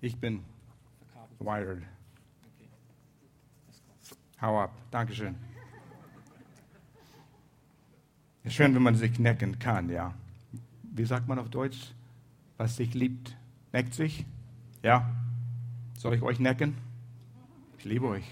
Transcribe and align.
Ich 0.00 0.16
bin 0.16 0.42
wired. 1.38 1.82
Hau 4.40 4.60
ab. 4.60 4.72
Dankeschön. 4.90 5.34
Ist 8.42 8.54
schön, 8.54 8.74
wenn 8.74 8.82
man 8.82 8.94
sich 8.94 9.18
necken 9.18 9.58
kann, 9.58 9.90
ja. 9.90 10.14
Wie 10.82 11.04
sagt 11.04 11.28
man 11.28 11.38
auf 11.38 11.50
Deutsch? 11.50 11.92
Was 12.56 12.76
sich 12.76 12.94
liebt, 12.94 13.36
neckt 13.72 13.92
sich. 13.92 14.24
Ja? 14.82 15.10
Soll 15.98 16.14
ich 16.14 16.22
euch 16.22 16.40
necken? 16.40 16.78
Ich 17.78 17.84
liebe 17.84 18.06
euch. 18.06 18.24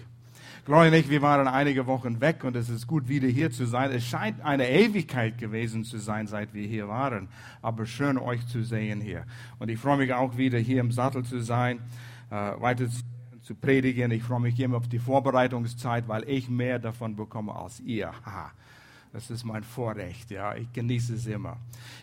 Gloria 0.68 0.90
nicht, 0.90 1.08
wir 1.08 1.22
waren 1.22 1.48
einige 1.48 1.86
Wochen 1.86 2.20
weg 2.20 2.44
und 2.44 2.54
es 2.54 2.68
ist 2.68 2.86
gut, 2.86 3.08
wieder 3.08 3.26
hier 3.26 3.50
zu 3.50 3.64
sein. 3.64 3.90
Es 3.90 4.04
scheint 4.04 4.42
eine 4.42 4.68
Ewigkeit 4.68 5.38
gewesen 5.38 5.82
zu 5.82 5.96
sein, 5.96 6.26
seit 6.26 6.52
wir 6.52 6.66
hier 6.66 6.88
waren. 6.88 7.28
Aber 7.62 7.86
schön, 7.86 8.18
euch 8.18 8.46
zu 8.48 8.62
sehen 8.62 9.00
hier. 9.00 9.24
Und 9.58 9.70
ich 9.70 9.78
freue 9.78 9.96
mich 9.96 10.12
auch 10.12 10.36
wieder 10.36 10.58
hier 10.58 10.80
im 10.80 10.92
Sattel 10.92 11.24
zu 11.24 11.40
sein, 11.40 11.78
äh, 12.28 12.34
weiter 12.34 12.84
zu 13.40 13.54
predigen. 13.54 14.10
Ich 14.10 14.22
freue 14.22 14.40
mich 14.40 14.60
immer 14.60 14.76
auf 14.76 14.88
die 14.88 14.98
Vorbereitungszeit, 14.98 16.06
weil 16.06 16.28
ich 16.28 16.50
mehr 16.50 16.78
davon 16.78 17.16
bekomme 17.16 17.54
als 17.54 17.80
ihr. 17.80 18.12
Haha. 18.26 18.52
Das 19.14 19.30
ist 19.30 19.44
mein 19.44 19.62
Vorrecht, 19.62 20.30
ja. 20.30 20.54
Ich 20.54 20.70
genieße 20.70 21.14
es 21.14 21.24
immer. 21.24 21.56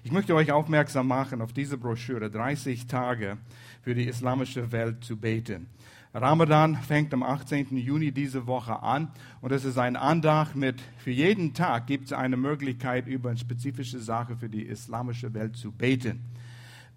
Ich 0.03 0.11
möchte 0.11 0.33
euch 0.33 0.51
aufmerksam 0.51 1.07
machen 1.07 1.43
auf 1.43 1.53
diese 1.53 1.77
Broschüre, 1.77 2.31
30 2.31 2.87
Tage 2.87 3.37
für 3.83 3.93
die 3.93 4.07
islamische 4.07 4.71
Welt 4.71 5.03
zu 5.03 5.17
beten. 5.17 5.67
Ramadan 6.17 6.77
fängt 6.77 7.13
am 7.13 7.23
18. 7.23 7.75
Juni 7.75 8.13
diese 8.13 8.47
Woche 8.47 8.81
an 8.81 9.11
und 9.41 9.51
es 9.51 9.65
ist 9.65 9.77
ein 9.77 9.97
Andacht 9.97 10.55
mit, 10.55 10.81
für 10.97 11.11
jeden 11.11 11.53
Tag 11.53 11.87
gibt 11.87 12.05
es 12.05 12.13
eine 12.13 12.37
Möglichkeit, 12.37 13.05
über 13.05 13.31
eine 13.31 13.37
spezifische 13.37 13.99
Sache 13.99 14.37
für 14.37 14.47
die 14.47 14.63
islamische 14.63 15.33
Welt 15.33 15.57
zu 15.57 15.73
beten. 15.73 16.23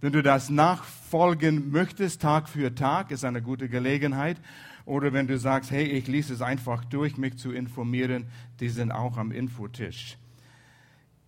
Wenn 0.00 0.12
du 0.12 0.22
das 0.22 0.50
nachfolgen 0.50 1.72
möchtest, 1.72 2.22
Tag 2.22 2.48
für 2.48 2.72
Tag, 2.76 3.10
ist 3.10 3.24
eine 3.24 3.42
gute 3.42 3.68
Gelegenheit. 3.68 4.40
Oder 4.84 5.12
wenn 5.12 5.26
du 5.26 5.36
sagst, 5.36 5.72
hey, 5.72 5.82
ich 5.82 6.06
lese 6.06 6.32
es 6.32 6.40
einfach 6.40 6.84
durch, 6.84 7.16
mich 7.16 7.38
zu 7.38 7.50
informieren, 7.50 8.26
die 8.60 8.68
sind 8.68 8.92
auch 8.92 9.16
am 9.16 9.32
Infotisch. 9.32 10.16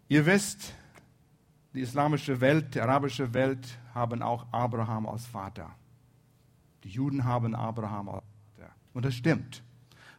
Ihr 0.08 0.27
wisst, 0.27 0.75
die 1.75 1.80
islamische 1.80 2.41
Welt, 2.41 2.77
die 2.77 2.80
arabische 2.80 3.34
Welt 3.34 3.66
haben 3.92 4.22
auch 4.22 4.47
Abraham 4.52 5.06
als 5.06 5.27
Vater. 5.27 5.75
Die 6.84 6.88
Juden 6.88 7.24
haben 7.24 7.54
Abraham 7.54 8.08
als 8.08 8.24
Vater. 8.56 8.72
Und 8.92 9.04
das 9.04 9.14
stimmt. 9.14 9.62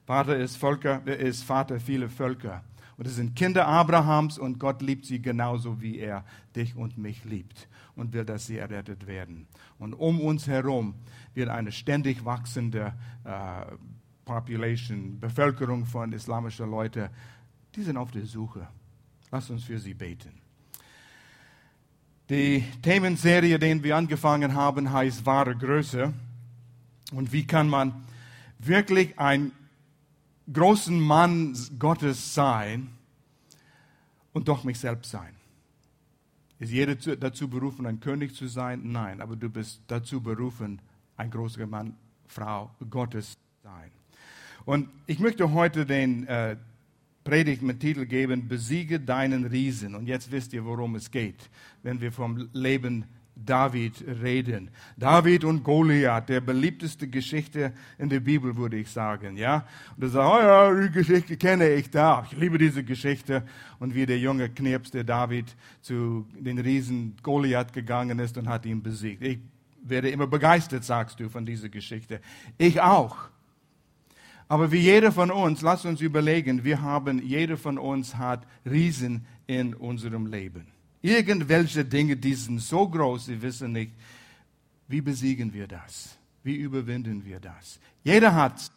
Vater 0.06 0.38
ist, 0.38 0.58
Völker, 0.58 1.06
ist 1.06 1.44
Vater 1.44 1.80
vieler 1.80 2.10
Völker. 2.10 2.64
Und 2.98 3.08
es 3.08 3.16
sind 3.16 3.36
Kinder 3.36 3.68
Abrahams 3.68 4.38
und 4.38 4.60
Gott 4.60 4.82
liebt 4.82 5.06
sie 5.06 5.22
genauso, 5.22 5.82
wie 5.82 5.98
er 5.98 6.24
dich 6.56 6.76
und 6.76 6.98
mich 6.98 7.24
liebt 7.26 7.68
und 7.96 8.14
will, 8.14 8.26
dass 8.26 8.46
sie 8.46 8.58
errettet 8.58 9.08
werden. 9.08 9.48
Und 9.80 9.94
um 9.94 10.22
uns 10.22 10.48
herum 10.48 10.94
wird 11.34 11.50
eine 11.50 11.72
ständig 11.72 12.26
wachsende 12.26 12.94
äh, 13.24 13.66
Population, 14.26 15.20
Bevölkerung 15.20 15.86
von 15.86 16.14
islamischer 16.14 16.68
Leute, 16.68 17.10
die 17.76 17.82
sind 17.82 17.98
auf 17.98 18.12
der 18.12 18.26
Suche. 18.26 18.68
Lass 19.32 19.50
uns 19.50 19.64
für 19.64 19.80
sie 19.80 19.94
beten. 19.94 20.34
Die 22.30 22.64
Themenserie, 22.82 23.58
die 23.58 23.84
wir 23.84 23.98
angefangen 23.98 24.54
haben, 24.54 24.92
heißt 24.92 25.26
wahre 25.26 25.56
Größe. 25.56 26.14
Und 27.12 27.32
wie 27.32 27.46
kann 27.46 27.68
man 27.70 27.94
wirklich 28.60 29.20
ein 29.20 29.52
großen 30.52 31.00
Mann 31.00 31.58
Gottes 31.78 32.34
sein 32.34 32.90
und 34.34 34.48
doch 34.48 34.64
mich 34.64 34.80
selbst 34.80 35.12
sein? 35.12 35.36
Ist 36.60 36.72
jeder 36.72 36.96
dazu 36.96 37.48
berufen, 37.48 37.86
ein 37.86 38.00
König 38.00 38.36
zu 38.36 38.48
sein? 38.48 38.92
Nein, 38.92 39.20
aber 39.20 39.36
du 39.36 39.50
bist 39.50 39.82
dazu 39.88 40.22
berufen, 40.22 40.80
ein 41.18 41.32
großer 41.32 41.66
Mann, 41.66 41.96
Frau 42.28 42.72
Gottes 42.90 43.32
zu 43.32 43.38
sein. 43.64 43.92
Und 44.66 44.88
ich 45.08 45.20
möchte 45.20 45.52
heute 45.54 45.86
den 45.86 46.28
äh, 46.28 46.56
Predigt 47.24 47.62
mit 47.62 47.80
Titel 47.80 48.06
geben, 48.06 48.48
Besiege 48.48 49.00
deinen 49.00 49.46
Riesen. 49.46 49.96
Und 49.96 50.08
jetzt 50.08 50.32
wisst 50.32 50.54
ihr, 50.54 50.64
worum 50.66 50.96
es 50.96 51.12
geht, 51.12 51.50
wenn 51.84 52.00
wir 52.00 52.12
vom 52.12 52.50
Leben 52.54 53.06
David 53.46 54.04
reden. 54.22 54.70
David 54.98 55.44
und 55.44 55.64
Goliath, 55.64 56.30
der 56.30 56.42
beliebteste 56.42 57.08
Geschichte 57.08 57.74
in 57.98 58.10
der 58.10 58.20
Bibel, 58.20 58.56
würde 58.56 58.78
ich 58.78 58.90
sagen, 58.90 59.38
ja. 59.38 59.66
Und 59.96 60.04
er 60.04 60.10
sagt, 60.10 60.34
oh 60.34 60.40
ja, 60.40 60.82
die 60.88 60.92
Geschichte 60.92 61.38
kenne 61.38 61.70
ich 61.70 61.90
da. 61.90 62.26
Ich 62.30 62.38
liebe 62.38 62.58
diese 62.58 62.84
Geschichte. 62.84 63.44
Und 63.80 63.96
wie 63.96 64.06
der 64.06 64.20
junge 64.20 64.50
Knirps, 64.50 64.92
der 64.92 65.04
David 65.04 65.56
zu 65.82 66.28
den 66.38 66.60
Riesen 66.60 67.16
Goliath 67.24 67.74
gegangen 67.74 68.20
ist 68.20 68.38
und 68.38 68.48
hat 68.48 68.66
ihn 68.66 68.82
besiegt. 68.82 69.24
Ich 69.24 69.40
werde 69.84 70.10
immer 70.10 70.28
begeistert, 70.28 70.84
sagst 70.84 71.20
du, 71.20 71.30
von 71.30 71.46
dieser 71.46 71.70
Geschichte. 71.70 72.22
Ich 72.58 72.82
auch. 72.82 73.18
Aber 74.48 74.72
wie 74.72 74.80
jeder 74.80 75.14
von 75.14 75.32
uns, 75.32 75.62
lass 75.62 75.86
uns 75.86 76.02
überlegen, 76.02 76.66
wir 76.66 76.82
haben, 76.82 77.26
jeder 77.26 77.56
von 77.56 77.78
uns 77.78 78.18
hat 78.18 78.46
Riesen 78.66 79.26
in 79.48 79.74
unserem 79.74 80.26
Leben. 80.26 80.68
Irgendwelche 81.02 81.84
Dinge, 81.84 82.16
die 82.16 82.34
sind 82.34 82.60
so 82.60 82.88
groß, 82.88 83.26
sie 83.26 83.42
wissen 83.42 83.72
nicht, 83.72 83.94
wie 84.88 85.02
besiegen 85.02 85.54
wir 85.54 85.68
das? 85.68 86.18
Wie 86.44 86.56
überwinden 86.56 87.26
wir 87.26 87.40
das? 87.40 87.80
Jeder 88.04 88.36
hat 88.36 88.72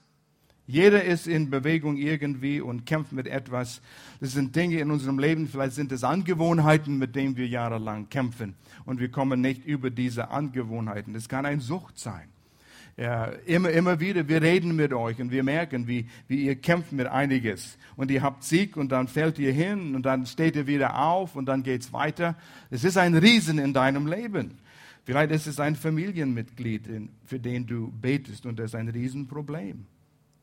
jeder 0.67 1.05
ist 1.05 1.27
in 1.27 1.51
Bewegung 1.51 1.97
irgendwie 1.99 2.61
und 2.61 2.87
kämpft 2.87 3.13
mit 3.13 3.27
etwas. 3.27 3.83
Das 4.21 4.33
sind 4.33 4.57
Dinge 4.57 4.79
in 4.79 4.91
unserem 4.91 5.19
Leben, 5.19 5.47
vielleicht 5.47 5.75
sind 5.75 5.93
es 5.93 6.05
Angewohnheiten, 6.05 6.97
mit 6.97 7.15
denen 7.15 7.37
wir 7.37 7.47
jahrelang 7.47 8.09
kämpfen. 8.09 8.55
Und 8.87 8.99
wir 8.99 9.11
kommen 9.11 9.43
nicht 9.43 9.67
über 9.67 9.91
diese 9.91 10.31
Angewohnheiten. 10.31 11.13
Das 11.13 11.29
kann 11.29 11.45
eine 11.45 11.61
Sucht 11.61 11.99
sein. 11.99 12.31
Ja, 12.97 13.25
immer, 13.47 13.71
immer 13.71 13.99
wieder, 13.99 14.29
wir 14.29 14.41
reden 14.41 14.77
mit 14.77 14.93
euch 14.93 15.21
und 15.21 15.33
wir 15.33 15.43
merken, 15.43 15.89
wie, 15.89 16.07
wie 16.29 16.45
ihr 16.45 16.55
kämpft 16.55 16.93
mit 16.93 17.09
einiges. 17.09 17.77
Und 17.97 18.11
ihr 18.13 18.23
habt 18.23 18.45
Sieg 18.45 18.77
und 18.77 18.93
dann 18.93 19.09
fällt 19.09 19.39
ihr 19.41 19.53
hin 19.53 19.97
und 19.97 20.05
dann 20.05 20.27
steht 20.27 20.55
ihr 20.55 20.69
wieder 20.69 21.03
auf 21.03 21.35
und 21.35 21.47
dann 21.47 21.65
geht's 21.65 21.93
weiter. 21.93 22.37
Es 22.71 22.85
ist 22.85 22.97
ein 22.97 23.17
Riesen 23.17 23.59
in 23.59 23.73
deinem 23.73 24.07
Leben. 24.07 24.59
Vielleicht 25.05 25.33
ist 25.33 25.49
es 25.49 25.59
ein 25.59 25.75
Familienmitglied, 25.75 26.89
für 27.27 27.41
den 27.41 27.67
du 27.67 27.91
betest 27.91 28.47
und 28.47 28.59
das 28.59 28.67
ist 28.67 28.75
ein 28.77 28.89
Riesenproblem. 28.89 29.87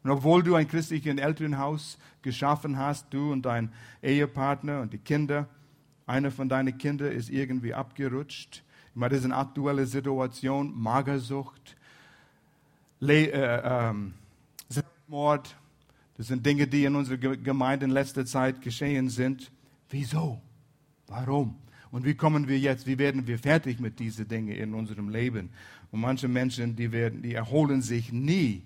Und 0.04 0.12
obwohl 0.12 0.44
du 0.44 0.56
ein 0.56 0.68
christliches 0.68 1.18
Elternhaus 1.18 1.98
geschaffen 2.22 2.78
hast, 2.78 3.14
du 3.14 3.32
und 3.32 3.46
dein 3.46 3.72
Ehepartner 4.02 4.82
und 4.82 4.92
die 4.94 4.98
Kinder, 4.98 5.48
einer 6.06 6.32
von 6.32 6.50
deinen 6.50 6.78
Kindern 6.78 7.12
ist 7.12 7.30
irgendwie 7.30 7.74
abgerutscht. 7.74 8.64
Ich 8.90 8.96
meine, 8.96 9.12
das 9.12 9.20
ist 9.20 9.26
eine 9.26 9.38
aktuelle 9.38 9.86
Situation, 9.86 10.74
Magersucht, 10.76 11.78
Le 13.02 13.32
äh, 13.32 13.62
ähm, 13.66 14.14
Selbstmord. 14.70 15.58
Das 16.18 16.28
sind 16.28 16.46
Dinge, 16.46 16.68
die 16.68 16.86
in 16.86 16.96
unserer 16.96 17.18
Gemeinde 17.18 17.86
in 17.86 17.92
letzter 17.92 18.26
Zeit 18.26 18.62
geschehen 18.62 19.10
sind. 19.10 19.52
Wieso? 19.90 20.40
Warum? 21.08 21.56
Und 21.90 22.06
wie 22.06 22.14
kommen 22.14 22.48
wir 22.48 22.60
jetzt, 22.60 22.86
wie 22.86 22.98
werden 22.98 23.26
wir 23.26 23.40
fertig 23.40 23.80
mit 23.80 24.00
diesen 24.00 24.28
Dingen 24.28 24.56
in 24.56 24.74
unserem 24.74 25.10
Leben? 25.10 25.50
Und 25.92 26.00
manche 26.00 26.28
Menschen, 26.28 26.76
die, 26.76 26.92
werden, 26.92 27.22
die 27.24 27.34
erholen 27.34 27.82
sich 27.82 28.14
nie 28.14 28.64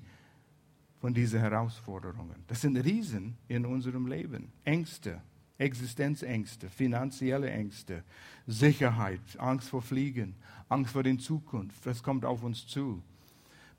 von 1.00 1.14
diesen 1.14 1.40
Herausforderungen. 1.40 2.36
Das 2.48 2.62
sind 2.62 2.76
Riesen 2.78 3.38
in 3.48 3.66
unserem 3.66 4.06
Leben. 4.06 4.52
Ängste, 4.66 5.22
Existenzängste, 5.58 6.70
finanzielle 6.70 7.50
Ängste, 7.50 8.04
Sicherheit, 8.46 9.22
Angst 9.38 9.70
vor 9.70 9.82
Fliegen, 9.82 10.36
Angst 10.68 10.92
vor 10.92 11.04
der 11.04 11.18
Zukunft. 11.18 11.86
Was 11.86 12.04
kommt 12.04 12.26
auf 12.26 12.44
uns 12.44 12.68
zu? 12.68 13.02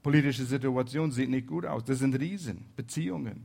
Politische 0.07 0.45
Situation 0.45 1.11
sieht 1.11 1.29
nicht 1.29 1.49
gut 1.49 1.67
aus. 1.67 1.83
Das 1.83 1.99
sind 1.99 2.15
Riesen, 2.15 2.67
Beziehungen. 2.77 3.45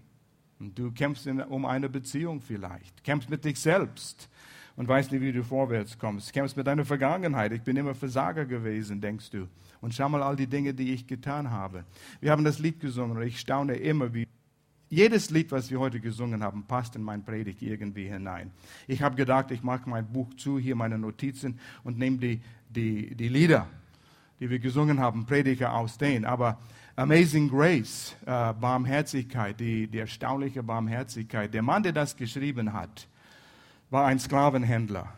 Und 0.60 0.78
du 0.78 0.92
kämpfst 0.92 1.26
um 1.26 1.66
eine 1.66 1.90
Beziehung 1.90 2.40
vielleicht, 2.40 3.04
kämpfst 3.04 3.32
mit 3.32 3.44
dich 3.44 3.60
selbst 3.60 4.30
und 4.76 4.88
weißt 4.88 5.12
nicht, 5.12 5.22
wie 5.22 5.32
du 5.32 5.44
vorwärts 5.44 5.98
kommst. 5.98 6.32
Kämpfst 6.32 6.56
mit 6.56 6.68
deiner 6.68 6.86
Vergangenheit. 6.86 7.52
Ich 7.52 7.64
bin 7.64 7.78
immer 7.78 7.96
Versager 7.96 8.46
gewesen, 8.46 9.02
denkst 9.02 9.32
du. 9.32 9.48
Und 9.82 9.96
schau 9.96 10.08
mal 10.08 10.22
all 10.22 10.36
die 10.36 10.46
Dinge, 10.46 10.76
die 10.76 10.94
ich 10.94 11.08
getan 11.08 11.50
habe. 11.50 11.84
Wir 12.20 12.30
haben 12.30 12.44
das 12.44 12.60
Lied 12.60 12.80
gesungen 12.80 13.18
und 13.18 13.24
ich 13.24 13.40
staune 13.40 13.74
immer, 13.78 14.14
wie 14.14 14.28
jedes 14.88 15.32
Lied, 15.32 15.52
was 15.52 15.72
wir 15.72 15.80
heute 15.80 16.00
gesungen 16.00 16.44
haben, 16.44 16.68
passt 16.68 16.96
in 16.96 17.02
mein 17.02 17.26
Predigt 17.26 17.64
irgendwie 17.64 18.08
hinein. 18.08 18.52
Ich 18.88 19.02
habe 19.02 19.16
gedacht, 19.16 19.50
ich 19.50 19.64
mache 19.64 19.90
mein 19.90 20.06
Buch 20.14 20.32
zu, 20.36 20.60
hier 20.60 20.76
meine 20.76 21.00
Notizen 21.00 21.60
und 21.84 21.98
nehme 21.98 22.20
die, 22.20 22.40
die, 22.70 23.16
die 23.16 23.30
Lieder 23.30 23.68
die 24.42 24.50
wir 24.50 24.60
gesungen 24.60 25.00
haben, 25.00 25.26
Prediger 25.26 25.74
aus 25.74 26.00
denen. 26.00 26.26
Aber 26.26 26.58
Amazing 26.96 27.48
Grace, 27.48 28.16
äh, 28.26 28.54
Barmherzigkeit, 28.54 29.60
die, 29.60 29.88
die 29.88 30.00
erstaunliche 30.00 30.64
Barmherzigkeit. 30.64 31.54
Der 31.54 31.62
Mann, 31.62 31.84
der 31.84 31.94
das 31.94 32.18
geschrieben 32.18 32.74
hat, 32.74 33.08
war 33.92 34.08
ein 34.08 34.20
Sklavenhändler. 34.20 35.14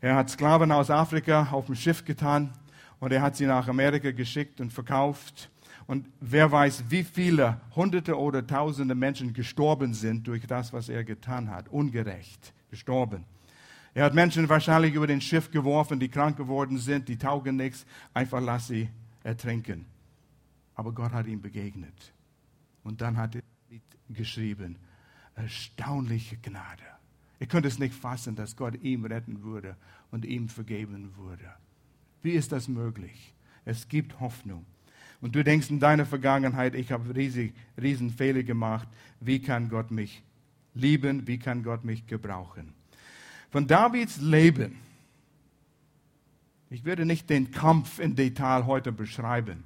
Er 0.00 0.16
hat 0.16 0.30
Sklaven 0.30 0.72
aus 0.72 0.90
Afrika 0.90 1.48
auf 1.52 1.66
dem 1.66 1.74
Schiff 1.74 2.04
getan 2.04 2.50
und 2.98 3.12
er 3.12 3.20
hat 3.20 3.36
sie 3.36 3.46
nach 3.46 3.68
Amerika 3.68 4.10
geschickt 4.10 4.60
und 4.60 4.72
verkauft. 4.72 5.50
Und 5.86 6.06
wer 6.20 6.50
weiß, 6.50 6.84
wie 6.88 7.04
viele 7.04 7.60
Hunderte 7.76 8.18
oder 8.18 8.46
Tausende 8.46 8.94
Menschen 8.94 9.34
gestorben 9.34 9.92
sind 9.92 10.26
durch 10.26 10.46
das, 10.46 10.72
was 10.72 10.88
er 10.88 11.04
getan 11.04 11.50
hat. 11.50 11.68
Ungerecht 11.68 12.54
gestorben. 12.70 13.24
Er 13.94 14.04
hat 14.04 14.14
Menschen 14.14 14.48
wahrscheinlich 14.48 14.94
über 14.94 15.06
den 15.06 15.20
Schiff 15.20 15.50
geworfen, 15.52 16.00
die 16.00 16.08
krank 16.08 16.36
geworden 16.36 16.78
sind, 16.78 17.08
die 17.08 17.16
taugen 17.16 17.56
nichts. 17.56 17.86
Einfach 18.12 18.40
lass 18.40 18.66
sie 18.66 18.88
ertrinken. 19.22 19.86
Aber 20.74 20.92
Gott 20.92 21.12
hat 21.12 21.28
ihm 21.28 21.40
begegnet. 21.40 22.12
Und 22.82 23.00
dann 23.00 23.16
hat 23.16 23.36
er 23.36 23.42
geschrieben, 24.10 24.76
erstaunliche 25.36 26.36
Gnade. 26.36 26.82
Ihr 27.38 27.46
könnt 27.46 27.66
es 27.66 27.78
nicht 27.78 27.94
fassen, 27.94 28.34
dass 28.34 28.56
Gott 28.56 28.82
ihm 28.82 29.04
retten 29.04 29.42
würde 29.42 29.76
und 30.10 30.24
ihm 30.24 30.48
vergeben 30.48 31.12
würde. 31.16 31.54
Wie 32.22 32.32
ist 32.32 32.52
das 32.52 32.68
möglich? 32.68 33.32
Es 33.64 33.88
gibt 33.88 34.18
Hoffnung. 34.20 34.66
Und 35.20 35.34
du 35.34 35.44
denkst 35.44 35.70
in 35.70 35.80
deiner 35.80 36.04
Vergangenheit, 36.04 36.74
ich 36.74 36.90
habe 36.92 37.14
riesig, 37.14 37.54
riesen 37.80 38.10
Fehler 38.10 38.42
gemacht. 38.42 38.88
Wie 39.20 39.40
kann 39.40 39.68
Gott 39.68 39.90
mich 39.90 40.22
lieben? 40.74 41.26
Wie 41.26 41.38
kann 41.38 41.62
Gott 41.62 41.84
mich 41.84 42.06
gebrauchen? 42.06 42.74
Von 43.54 43.68
Davids 43.68 44.20
Leben, 44.20 44.80
ich 46.70 46.84
werde 46.84 47.06
nicht 47.06 47.30
den 47.30 47.52
Kampf 47.52 48.00
in 48.00 48.16
Detail 48.16 48.66
heute 48.66 48.90
beschreiben, 48.90 49.62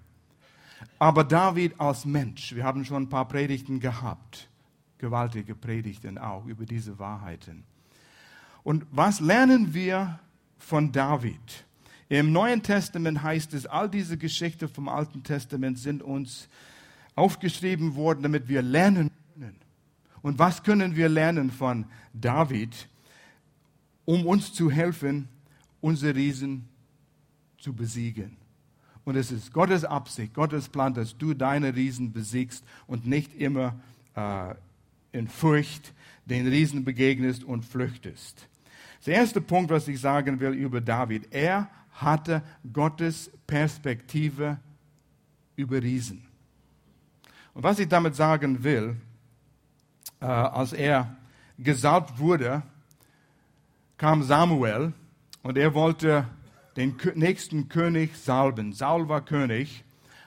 aber 0.99 1.25
David 1.25 1.81
als 1.81 2.05
Mensch, 2.05 2.55
wir 2.55 2.65
haben 2.65 2.85
schon 2.85 3.05
ein 3.05 3.09
paar 3.09 3.27
Predigten 3.27 3.81
gehabt, 3.81 4.51
gewaltige 4.99 5.55
Predigten 5.55 6.19
auch 6.19 6.45
über 6.45 6.67
diese 6.67 6.99
Wahrheiten. 6.99 7.65
Und 8.63 8.85
was 8.91 9.21
lernen 9.21 9.73
wir 9.73 10.19
von 10.59 10.93
David? 10.93 11.65
Im 12.11 12.31
Neuen 12.31 12.63
Testament 12.63 13.23
heißt 13.23 13.55
es, 13.55 13.65
all 13.65 13.89
diese 13.89 14.19
Geschichten 14.19 14.69
vom 14.69 14.91
Alten 14.91 15.23
Testament 15.23 15.79
sind 15.79 16.03
uns 16.03 16.51
aufgeschrieben 17.15 17.95
worden, 17.95 18.23
damit 18.23 18.49
wir 18.49 18.61
lernen 18.61 19.11
können. 19.33 19.57
Und 20.21 20.39
was 20.39 20.63
können 20.63 20.95
wir 20.95 21.09
lernen 21.09 21.51
von 21.51 21.87
David, 22.13 22.87
um 24.09 24.25
uns 24.25 24.55
zu 24.55 24.71
helfen, 24.71 25.29
unsere 25.83 26.15
Riesen 26.15 26.67
zu 27.59 27.75
besiegen? 27.75 28.39
Und 29.05 29.17
es 29.17 29.31
ist 29.31 29.53
Gottes 29.53 29.85
Absicht, 29.85 30.33
Gottes 30.33 30.71
Plan, 30.71 30.95
dass 30.95 31.19
du 31.19 31.35
deine 31.35 31.77
Riesen 31.77 32.11
besiegst 32.11 32.65
und 32.87 33.07
nicht 33.07 33.35
immer 33.35 33.79
äh, 34.15 34.55
in 35.13 35.29
Furcht 35.29 35.93
den 36.25 36.49
Riesen 36.49 36.87
begegnest 36.87 37.45
und 37.45 37.67
flüchtest. 37.67 38.49
Der 39.05 39.17
erste 39.17 39.43
Punkt, 39.43 39.71
was 39.71 39.87
ich 39.89 40.01
sagen 40.01 40.41
will 40.41 40.55
über 40.55 40.81
David, 40.81 41.29
er 41.31 41.69
hatte 41.93 42.43
Gottes 42.73 43.31
Perspektive 43.47 44.59
über 45.55 45.83
Riesen. 45.83 46.27
Und 47.53 47.63
was 47.63 47.79
ich 47.79 47.89
damit 47.89 48.17
sagen 48.17 48.65
will, 48.65 48.97
äh, 50.21 50.25
als 50.25 50.73
er 50.73 51.15
gesalbt 51.59 52.19
wurde, 52.19 52.63
kam 53.99 54.23
Samuel 54.23 54.93
und 55.43 55.59
er 55.59 55.75
wollte 55.75 56.27
den 56.77 56.97
nächsten 57.17 57.69
König 57.69 58.17
salben. 58.17 58.73
Saul 58.73 59.09
war 59.09 59.25
König, 59.25 59.85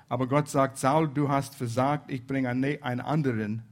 aber 0.09 0.27
Gott 0.27 0.50
sagt, 0.50 0.77
Saul, 0.77 1.07
du 1.07 1.29
hast 1.29 1.56
versagt, 1.56 2.12
ich 2.12 2.27
bringe 2.27 2.50
einen 2.50 3.00
anderen 3.00 3.63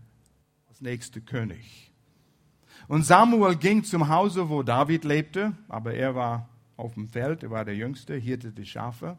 als 0.70 0.80
nächster 0.80 1.20
König. 1.20 1.92
Und 2.88 3.04
Samuel 3.04 3.58
ging 3.58 3.84
zum 3.84 4.08
Hause, 4.08 4.50
wo 4.50 4.64
David 4.64 5.04
lebte, 5.04 5.52
aber 5.68 5.94
er 5.94 6.16
war 6.16 6.48
auf 6.78 6.94
dem 6.94 7.10
Feld, 7.10 7.44
er 7.44 7.52
war 7.52 7.66
der 7.66 7.76
Jüngste, 7.76 8.16
hirte 8.16 8.52
die 8.52 8.66
Schafe. 8.66 9.18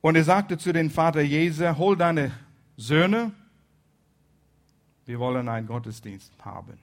Und 0.00 0.16
er 0.16 0.24
sagte 0.24 0.58
zu 0.58 0.72
dem 0.72 0.90
Vater 0.90 1.22
Jese, 1.22 1.78
hol 1.78 1.96
deine 1.96 2.32
Söhne, 2.76 3.30
wir 5.06 5.18
wollen 5.20 5.48
einen 5.48 5.68
Gottesdienst 5.68 6.32
haben. 6.44 6.78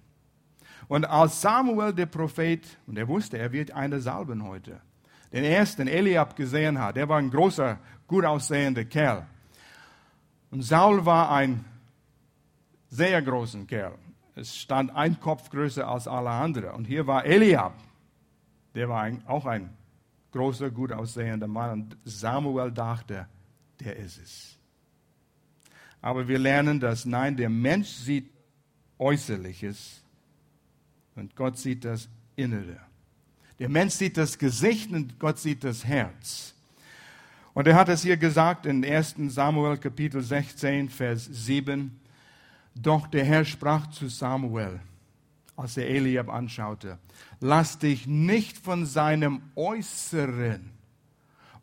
Und 0.87 1.05
als 1.05 1.41
Samuel 1.41 1.93
der 1.93 2.05
Prophet, 2.05 2.77
und 2.87 2.97
er 2.97 3.07
wusste, 3.07 3.37
er 3.37 3.51
wird 3.51 3.71
eine 3.71 3.99
salben 3.99 4.43
heute, 4.43 4.81
den 5.31 5.43
ersten 5.43 5.87
Eliab 5.87 6.35
gesehen 6.35 6.79
hat, 6.79 6.95
der 6.95 7.09
war 7.09 7.17
ein 7.17 7.29
großer, 7.29 7.79
gut 8.07 8.25
aussehender 8.25 8.85
Kerl. 8.85 9.25
Und 10.51 10.61
Saul 10.61 11.05
war 11.05 11.31
ein 11.31 11.65
sehr 12.89 13.21
großer 13.21 13.65
Kerl. 13.65 13.95
Es 14.35 14.55
stand 14.55 14.95
ein 14.95 15.19
Kopf 15.19 15.49
größer 15.49 15.87
als 15.87 16.07
alle 16.07 16.29
anderen. 16.29 16.71
Und 16.71 16.85
hier 16.85 17.07
war 17.07 17.25
Eliab, 17.25 17.73
der 18.73 18.89
war 18.89 19.01
ein, 19.01 19.25
auch 19.27 19.45
ein 19.45 19.75
großer, 20.31 20.69
gut 20.69 20.91
aussehender 20.91 21.47
Mann. 21.47 21.71
Und 21.71 21.97
Samuel 22.03 22.71
dachte, 22.71 23.27
der 23.79 23.95
ist 23.95 24.17
es. 24.17 24.57
Aber 26.01 26.27
wir 26.27 26.37
lernen, 26.37 26.79
dass 26.79 27.05
nein, 27.05 27.35
der 27.35 27.49
Mensch 27.49 27.89
sieht 27.89 28.29
Äußerliches 28.97 30.04
und 31.15 31.35
Gott 31.35 31.57
sieht 31.57 31.85
das 31.85 32.09
Innere. 32.35 32.79
Der 33.59 33.69
Mensch 33.69 33.93
sieht 33.93 34.17
das 34.17 34.37
Gesicht 34.37 34.91
und 34.91 35.17
Gott 35.19 35.39
sieht 35.39 35.63
das 35.63 35.85
Herz. 35.85 36.53
Und 37.53 37.67
er 37.67 37.75
hat 37.75 37.87
es 37.87 38.03
hier 38.03 38.17
gesagt 38.17 38.65
in 38.65 38.83
1 38.83 39.15
Samuel 39.29 39.77
Kapitel 39.77 40.21
16, 40.21 40.89
Vers 40.89 41.25
7. 41.25 41.97
Doch 42.75 43.07
der 43.07 43.23
Herr 43.23 43.45
sprach 43.45 43.87
zu 43.91 44.09
Samuel, 44.09 44.81
als 45.55 45.77
er 45.77 45.89
Eliab 45.89 46.27
anschaute, 46.27 46.99
lass 47.39 47.79
dich 47.79 48.07
nicht 48.07 48.57
von 48.57 48.85
seinem 48.85 49.41
Äußeren 49.55 50.71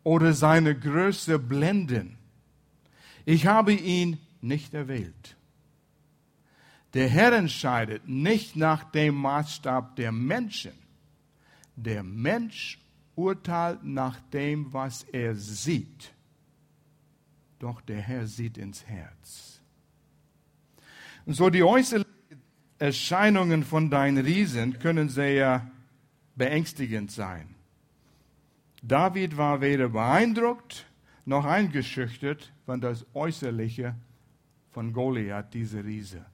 oder 0.01 0.33
seiner 0.33 0.73
Größe 0.73 1.37
blenden. 1.37 2.17
Ich 3.25 3.45
habe 3.45 3.73
ihn 3.73 4.17
nicht 4.41 4.73
erwählt. 4.73 5.37
Der 6.93 7.09
Herr 7.09 7.33
entscheidet 7.33 8.07
nicht 8.07 8.55
nach 8.55 8.83
dem 8.83 9.15
Maßstab 9.15 9.95
der 9.95 10.11
Menschen. 10.11 10.73
Der 11.75 12.03
Mensch 12.03 12.79
urteilt 13.15 13.83
nach 13.83 14.19
dem, 14.31 14.71
was 14.73 15.03
er 15.03 15.35
sieht. 15.35 16.13
Doch 17.59 17.81
der 17.81 18.01
Herr 18.01 18.27
sieht 18.27 18.57
ins 18.57 18.85
Herz. 18.85 19.61
Und 21.25 21.33
so 21.35 21.49
die 21.49 21.63
äußerlichen 21.63 22.11
Erscheinungen 22.77 23.63
von 23.63 23.89
deinen 23.89 24.23
Riesen 24.23 24.77
können 24.79 25.09
sehr 25.09 25.71
beängstigend 26.35 27.11
sein. 27.11 27.55
David 28.81 29.37
war 29.37 29.61
weder 29.61 29.89
beeindruckt 29.89 30.85
noch 31.25 31.45
eingeschüchtert 31.45 32.51
von 32.65 32.81
das 32.81 33.05
Äußerliche 33.13 33.95
von 34.71 34.91
Goliath, 34.91 35.53
diese 35.53 35.83
Riese. 35.83 36.25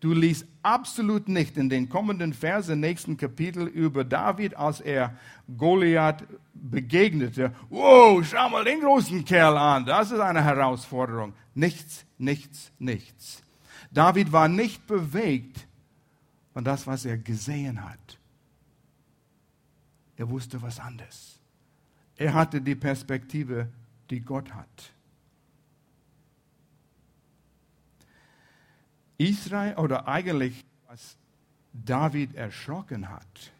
Du 0.00 0.12
liest 0.12 0.46
absolut 0.62 1.28
nicht 1.28 1.56
in 1.56 1.68
den 1.68 1.88
kommenden 1.88 2.32
Versen, 2.32 2.78
nächsten 2.78 3.16
Kapitel 3.16 3.66
über 3.66 4.04
David, 4.04 4.56
als 4.56 4.80
er 4.80 5.16
Goliath 5.56 6.24
begegnete. 6.54 7.52
Wow, 7.68 8.24
schau 8.24 8.48
mal 8.48 8.64
den 8.64 8.80
großen 8.80 9.24
Kerl 9.24 9.56
an. 9.56 9.84
Das 9.86 10.12
ist 10.12 10.20
eine 10.20 10.44
Herausforderung. 10.44 11.32
Nichts, 11.54 12.04
nichts, 12.16 12.70
nichts. 12.78 13.42
David 13.90 14.30
war 14.30 14.46
nicht 14.48 14.86
bewegt 14.86 15.66
von 16.52 16.62
das, 16.62 16.86
was 16.86 17.04
er 17.04 17.18
gesehen 17.18 17.82
hat. 17.82 18.18
Er 20.16 20.28
wusste 20.30 20.60
was 20.62 20.78
anderes. 20.78 21.40
Er 22.16 22.34
hatte 22.34 22.60
die 22.60 22.74
Perspektive, 22.74 23.68
die 24.10 24.20
Gott 24.20 24.52
hat. 24.52 24.92
Israel 29.18 29.76
oder 29.76 30.08
eigentlich 30.08 30.64
was 30.86 31.16
David 31.72 32.34
erschrocken 32.34 33.08
hat, 33.08 33.52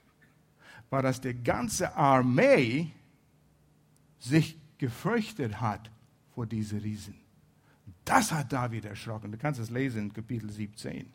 war, 0.90 1.02
dass 1.02 1.20
die 1.20 1.34
ganze 1.34 1.94
Armee 1.94 2.90
sich 4.18 4.56
gefürchtet 4.78 5.60
hat 5.60 5.90
vor 6.34 6.46
diesen 6.46 6.80
Riesen. 6.80 7.14
Das 8.04 8.32
hat 8.32 8.52
David 8.52 8.86
erschrocken. 8.86 9.30
Du 9.30 9.38
kannst 9.38 9.60
es 9.60 9.70
lesen 9.70 10.04
in 10.04 10.12
Kapitel 10.12 10.50
17. 10.50 11.06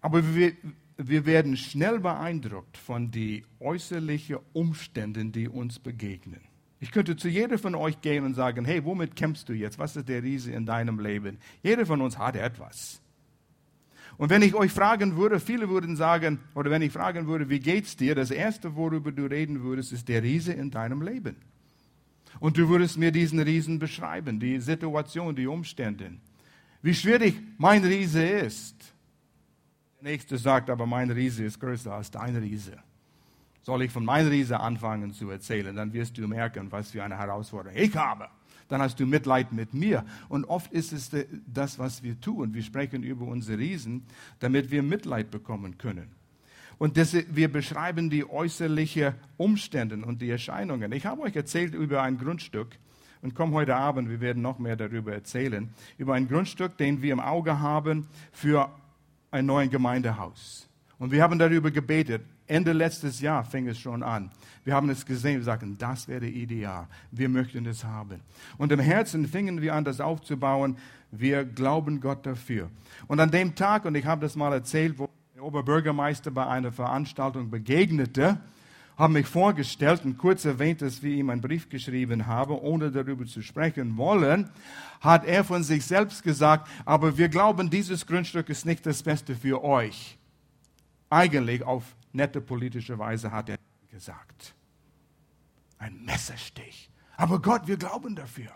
Aber 0.00 0.34
wir, 0.34 0.52
wir 0.96 1.24
werden 1.24 1.56
schnell 1.56 2.00
beeindruckt 2.00 2.76
von 2.76 3.10
den 3.10 3.44
äußerlichen 3.60 4.38
Umständen, 4.52 5.30
die 5.30 5.48
uns 5.48 5.78
begegnen. 5.78 6.40
Ich 6.78 6.90
könnte 6.90 7.16
zu 7.16 7.28
jedem 7.28 7.58
von 7.58 7.74
euch 7.74 8.00
gehen 8.00 8.24
und 8.24 8.34
sagen, 8.34 8.64
hey, 8.64 8.84
womit 8.84 9.16
kämpfst 9.16 9.48
du 9.48 9.54
jetzt? 9.54 9.78
Was 9.78 9.96
ist 9.96 10.08
der 10.08 10.22
Riese 10.22 10.52
in 10.52 10.66
deinem 10.66 11.00
Leben? 11.00 11.38
Jeder 11.62 11.86
von 11.86 12.02
uns 12.02 12.18
hat 12.18 12.36
etwas. 12.36 13.00
Und 14.18 14.30
wenn 14.30 14.42
ich 14.42 14.54
euch 14.54 14.72
fragen 14.72 15.16
würde, 15.16 15.40
viele 15.40 15.68
würden 15.68 15.96
sagen, 15.96 16.38
oder 16.54 16.70
wenn 16.70 16.82
ich 16.82 16.92
fragen 16.92 17.26
würde, 17.26 17.48
wie 17.48 17.60
geht's 17.60 17.96
dir? 17.96 18.14
Das 18.14 18.30
erste, 18.30 18.76
worüber 18.76 19.12
du 19.12 19.24
reden 19.26 19.62
würdest, 19.62 19.92
ist 19.92 20.08
der 20.08 20.22
Riese 20.22 20.52
in 20.52 20.70
deinem 20.70 21.02
Leben. 21.02 21.36
Und 22.40 22.58
du 22.58 22.68
würdest 22.68 22.98
mir 22.98 23.12
diesen 23.12 23.40
Riesen 23.40 23.78
beschreiben, 23.78 24.38
die 24.38 24.60
Situation, 24.60 25.34
die 25.34 25.46
Umstände. 25.46 26.12
Wie 26.82 26.94
schwierig 26.94 27.34
mein 27.56 27.84
Riese 27.84 28.22
ist. 28.22 28.76
Der 30.00 30.10
nächste 30.10 30.36
sagt 30.36 30.68
aber, 30.68 30.86
mein 30.86 31.10
Riese 31.10 31.44
ist 31.44 31.58
größer 31.58 31.92
als 31.92 32.10
dein 32.10 32.36
Riese 32.36 32.78
soll 33.66 33.82
ich 33.82 33.90
von 33.90 34.04
meinem 34.04 34.28
Riese 34.28 34.60
anfangen 34.60 35.12
zu 35.12 35.28
erzählen, 35.28 35.74
dann 35.74 35.92
wirst 35.92 36.16
du 36.16 36.28
merken, 36.28 36.70
was 36.70 36.92
für 36.92 37.02
eine 37.02 37.18
Herausforderung 37.18 37.76
ich 37.76 37.96
habe. 37.96 38.28
Dann 38.68 38.80
hast 38.80 39.00
du 39.00 39.06
Mitleid 39.06 39.50
mit 39.50 39.74
mir. 39.74 40.04
Und 40.28 40.44
oft 40.44 40.70
ist 40.70 40.92
es 40.92 41.10
das, 41.52 41.76
was 41.76 42.04
wir 42.04 42.20
tun. 42.20 42.54
Wir 42.54 42.62
sprechen 42.62 43.02
über 43.02 43.26
unsere 43.26 43.58
Riesen, 43.58 44.06
damit 44.38 44.70
wir 44.70 44.84
Mitleid 44.84 45.32
bekommen 45.32 45.78
können. 45.78 46.12
Und 46.78 46.96
das, 46.96 47.16
wir 47.34 47.50
beschreiben 47.50 48.08
die 48.08 48.28
äußerlichen 48.30 49.14
Umstände 49.36 49.96
und 49.96 50.22
die 50.22 50.30
Erscheinungen. 50.30 50.92
Ich 50.92 51.04
habe 51.04 51.22
euch 51.22 51.34
erzählt 51.34 51.74
über 51.74 52.02
ein 52.02 52.18
Grundstück, 52.18 52.78
und 53.20 53.34
komm 53.34 53.52
heute 53.52 53.74
Abend, 53.74 54.08
wir 54.08 54.20
werden 54.20 54.42
noch 54.42 54.60
mehr 54.60 54.76
darüber 54.76 55.12
erzählen, 55.12 55.70
über 55.98 56.14
ein 56.14 56.28
Grundstück, 56.28 56.76
den 56.76 57.02
wir 57.02 57.12
im 57.12 57.18
Auge 57.18 57.58
haben 57.58 58.06
für 58.30 58.70
ein 59.32 59.46
neues 59.46 59.70
Gemeindehaus. 59.70 60.68
Und 61.00 61.10
wir 61.10 61.20
haben 61.24 61.36
darüber 61.40 61.72
gebetet. 61.72 62.22
Ende 62.48 62.72
letztes 62.72 63.20
Jahr 63.20 63.44
fing 63.44 63.66
es 63.68 63.78
schon 63.78 64.02
an. 64.02 64.30
Wir 64.64 64.74
haben 64.74 64.88
es 64.90 65.04
gesehen, 65.04 65.38
wir 65.38 65.44
sagten, 65.44 65.76
das 65.78 66.08
wäre 66.08 66.26
ideal. 66.26 66.86
Wir 67.10 67.28
möchten 67.28 67.66
es 67.66 67.84
haben. 67.84 68.20
Und 68.58 68.72
im 68.72 68.80
Herzen 68.80 69.26
fingen 69.26 69.60
wir 69.60 69.74
an, 69.74 69.84
das 69.84 70.00
aufzubauen. 70.00 70.76
Wir 71.10 71.44
glauben 71.44 72.00
Gott 72.00 72.24
dafür. 72.26 72.70
Und 73.06 73.20
an 73.20 73.30
dem 73.30 73.54
Tag, 73.54 73.84
und 73.84 73.94
ich 73.94 74.06
habe 74.06 74.20
das 74.20 74.36
mal 74.36 74.52
erzählt, 74.52 74.98
wo 74.98 75.08
der 75.34 75.44
Oberbürgermeister 75.44 76.30
bei 76.30 76.46
einer 76.46 76.72
Veranstaltung 76.72 77.50
begegnete, 77.50 78.40
haben 78.96 79.12
mich 79.12 79.26
vorgestellt 79.26 80.04
und 80.04 80.16
kurz 80.16 80.44
erwähnt, 80.44 80.80
dass 80.80 81.02
wir 81.02 81.14
ihm 81.14 81.28
einen 81.28 81.42
Brief 81.42 81.68
geschrieben 81.68 82.26
haben, 82.26 82.56
ohne 82.56 82.90
darüber 82.90 83.26
zu 83.26 83.42
sprechen 83.42 83.96
wollen, 83.96 84.48
hat 85.00 85.26
er 85.26 85.44
von 85.44 85.62
sich 85.62 85.84
selbst 85.84 86.22
gesagt, 86.22 86.68
aber 86.86 87.18
wir 87.18 87.28
glauben, 87.28 87.68
dieses 87.68 88.06
Grundstück 88.06 88.48
ist 88.48 88.64
nicht 88.64 88.86
das 88.86 89.02
Beste 89.02 89.34
für 89.34 89.62
euch. 89.62 90.16
Eigentlich 91.10 91.62
auf 91.62 91.84
nette 92.16 92.40
politische 92.40 92.98
Weise 92.98 93.30
hat 93.30 93.48
er 93.48 93.58
gesagt. 93.90 94.54
Ein 95.78 96.04
Messerstich. 96.04 96.90
Aber 97.16 97.40
Gott, 97.40 97.66
wir 97.66 97.76
glauben 97.76 98.16
dafür. 98.16 98.50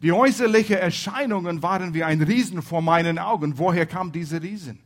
Die 0.00 0.12
äußerlichen 0.12 0.76
Erscheinungen 0.76 1.62
waren 1.62 1.94
wie 1.94 2.04
ein 2.04 2.22
Riesen 2.22 2.62
vor 2.62 2.82
meinen 2.82 3.18
Augen. 3.18 3.58
Woher 3.58 3.86
kam 3.86 4.10
diese 4.10 4.42
Riesen? 4.42 4.80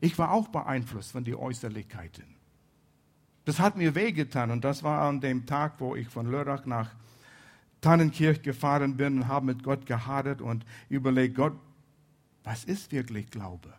Ich 0.00 0.18
war 0.18 0.32
auch 0.32 0.48
beeinflusst 0.48 1.12
von 1.12 1.24
den 1.24 1.34
Äußerlichkeiten. 1.34 2.24
Das 3.44 3.58
hat 3.58 3.76
mir 3.76 3.94
wehgetan 3.94 4.50
und 4.50 4.64
das 4.64 4.82
war 4.82 5.02
an 5.02 5.20
dem 5.20 5.46
Tag, 5.46 5.74
wo 5.78 5.96
ich 5.96 6.08
von 6.08 6.30
Lörrach 6.30 6.66
nach 6.66 6.90
Tannenkirch 7.80 8.42
gefahren 8.42 8.96
bin 8.96 9.18
und 9.18 9.28
habe 9.28 9.46
mit 9.46 9.62
Gott 9.62 9.86
gehadert 9.86 10.42
und 10.42 10.64
überlegt, 10.88 11.36
Gott, 11.36 11.54
was 12.44 12.64
ist 12.64 12.92
wirklich 12.92 13.30
Glaube? 13.30 13.72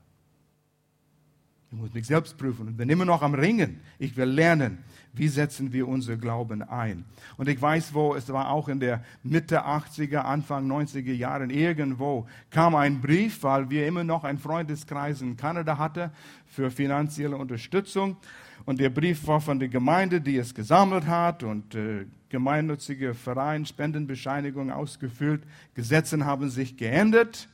Ich 1.74 1.78
muss 1.78 1.94
mich 1.94 2.06
selbst 2.06 2.38
prüfen 2.38 2.68
und 2.68 2.76
bin 2.76 2.90
immer 2.90 3.06
noch 3.06 3.22
am 3.22 3.34
Ringen. 3.34 3.80
Ich 3.98 4.18
will 4.18 4.28
lernen, 4.28 4.80
wie 5.14 5.30
setzen 5.30 5.72
wir 5.72 5.88
unser 5.88 6.18
Glauben 6.18 6.64
ein. 6.64 7.06
Und 7.38 7.48
ich 7.48 7.62
weiß, 7.62 7.94
wo, 7.94 8.14
es 8.14 8.28
war 8.28 8.50
auch 8.50 8.68
in 8.68 8.82
der 8.82 9.06
Mitte 9.24 9.66
80er, 9.66 10.18
Anfang 10.18 10.70
90er 10.70 11.14
Jahren, 11.14 11.50
irgendwo 11.50 12.28
kam 12.50 12.76
ein 12.76 13.00
Brief, 13.00 13.44
weil 13.44 13.70
wir 13.70 13.88
immer 13.88 14.04
noch 14.04 14.26
einen 14.26 14.38
Freundeskreis 14.38 15.22
in 15.22 15.38
Kanada 15.38 15.78
hatten 15.78 16.12
für 16.46 16.72
finanzielle 16.72 17.38
Unterstützung. 17.38 18.18
Und 18.66 18.82
der 18.82 18.90
Brief 18.90 19.26
war 19.28 19.40
von 19.40 19.58
der 19.58 19.70
Gemeinde, 19.70 20.20
die 20.20 20.36
es 20.36 20.54
gesammelt 20.54 21.08
hat 21.08 21.42
und 21.42 21.74
äh, 21.74 22.06
gemeinnützige 22.28 23.14
Verein, 23.14 23.66
Spendenbescheinigung 23.66 24.72
ausgefüllt. 24.72 25.44
Gesetze 25.74 26.26
haben 26.26 26.50
sich 26.50 26.76
geändert. 26.76 27.48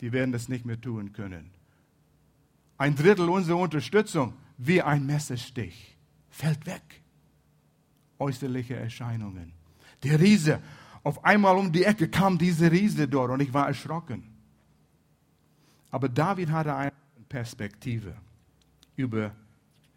Die 0.00 0.10
werden 0.10 0.32
das 0.32 0.48
nicht 0.48 0.64
mehr 0.64 0.80
tun 0.80 1.12
können. 1.12 1.50
Ein 2.78 2.94
Drittel 2.96 3.28
unserer 3.28 3.58
Unterstützung, 3.58 4.34
wie 4.58 4.82
ein 4.82 5.06
Messerstich, 5.06 5.96
fällt 6.30 6.66
weg. 6.66 7.02
Äußerliche 8.18 8.76
Erscheinungen. 8.76 9.52
Der 10.02 10.20
Riese, 10.20 10.60
auf 11.02 11.24
einmal 11.24 11.56
um 11.56 11.72
die 11.72 11.84
Ecke 11.84 12.08
kam 12.08 12.38
diese 12.38 12.70
Riese 12.70 13.08
dort 13.08 13.30
und 13.30 13.40
ich 13.40 13.52
war 13.52 13.66
erschrocken. 13.66 14.24
Aber 15.90 16.08
David 16.08 16.50
hatte 16.50 16.74
eine 16.74 16.92
Perspektive 17.28 18.14
über 18.96 19.32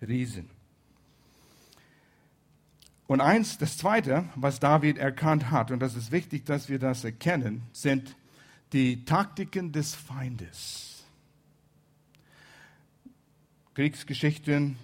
Riesen. 0.02 0.50
Und 3.08 3.22
eins, 3.22 3.58
das 3.58 3.78
zweite, 3.78 4.26
was 4.36 4.60
David 4.60 4.98
erkannt 4.98 5.52
hat, 5.52 5.70
und 5.70 5.80
das 5.80 5.96
ist 5.96 6.12
wichtig, 6.12 6.46
dass 6.46 6.70
wir 6.70 6.80
das 6.80 7.04
erkennen, 7.04 7.62
sind 7.72 8.16
die 8.74 9.06
Taktiken 9.06 9.72
des 9.72 9.94
Feindes. 9.94 10.95
Kriegsgeschichten, 13.76 14.78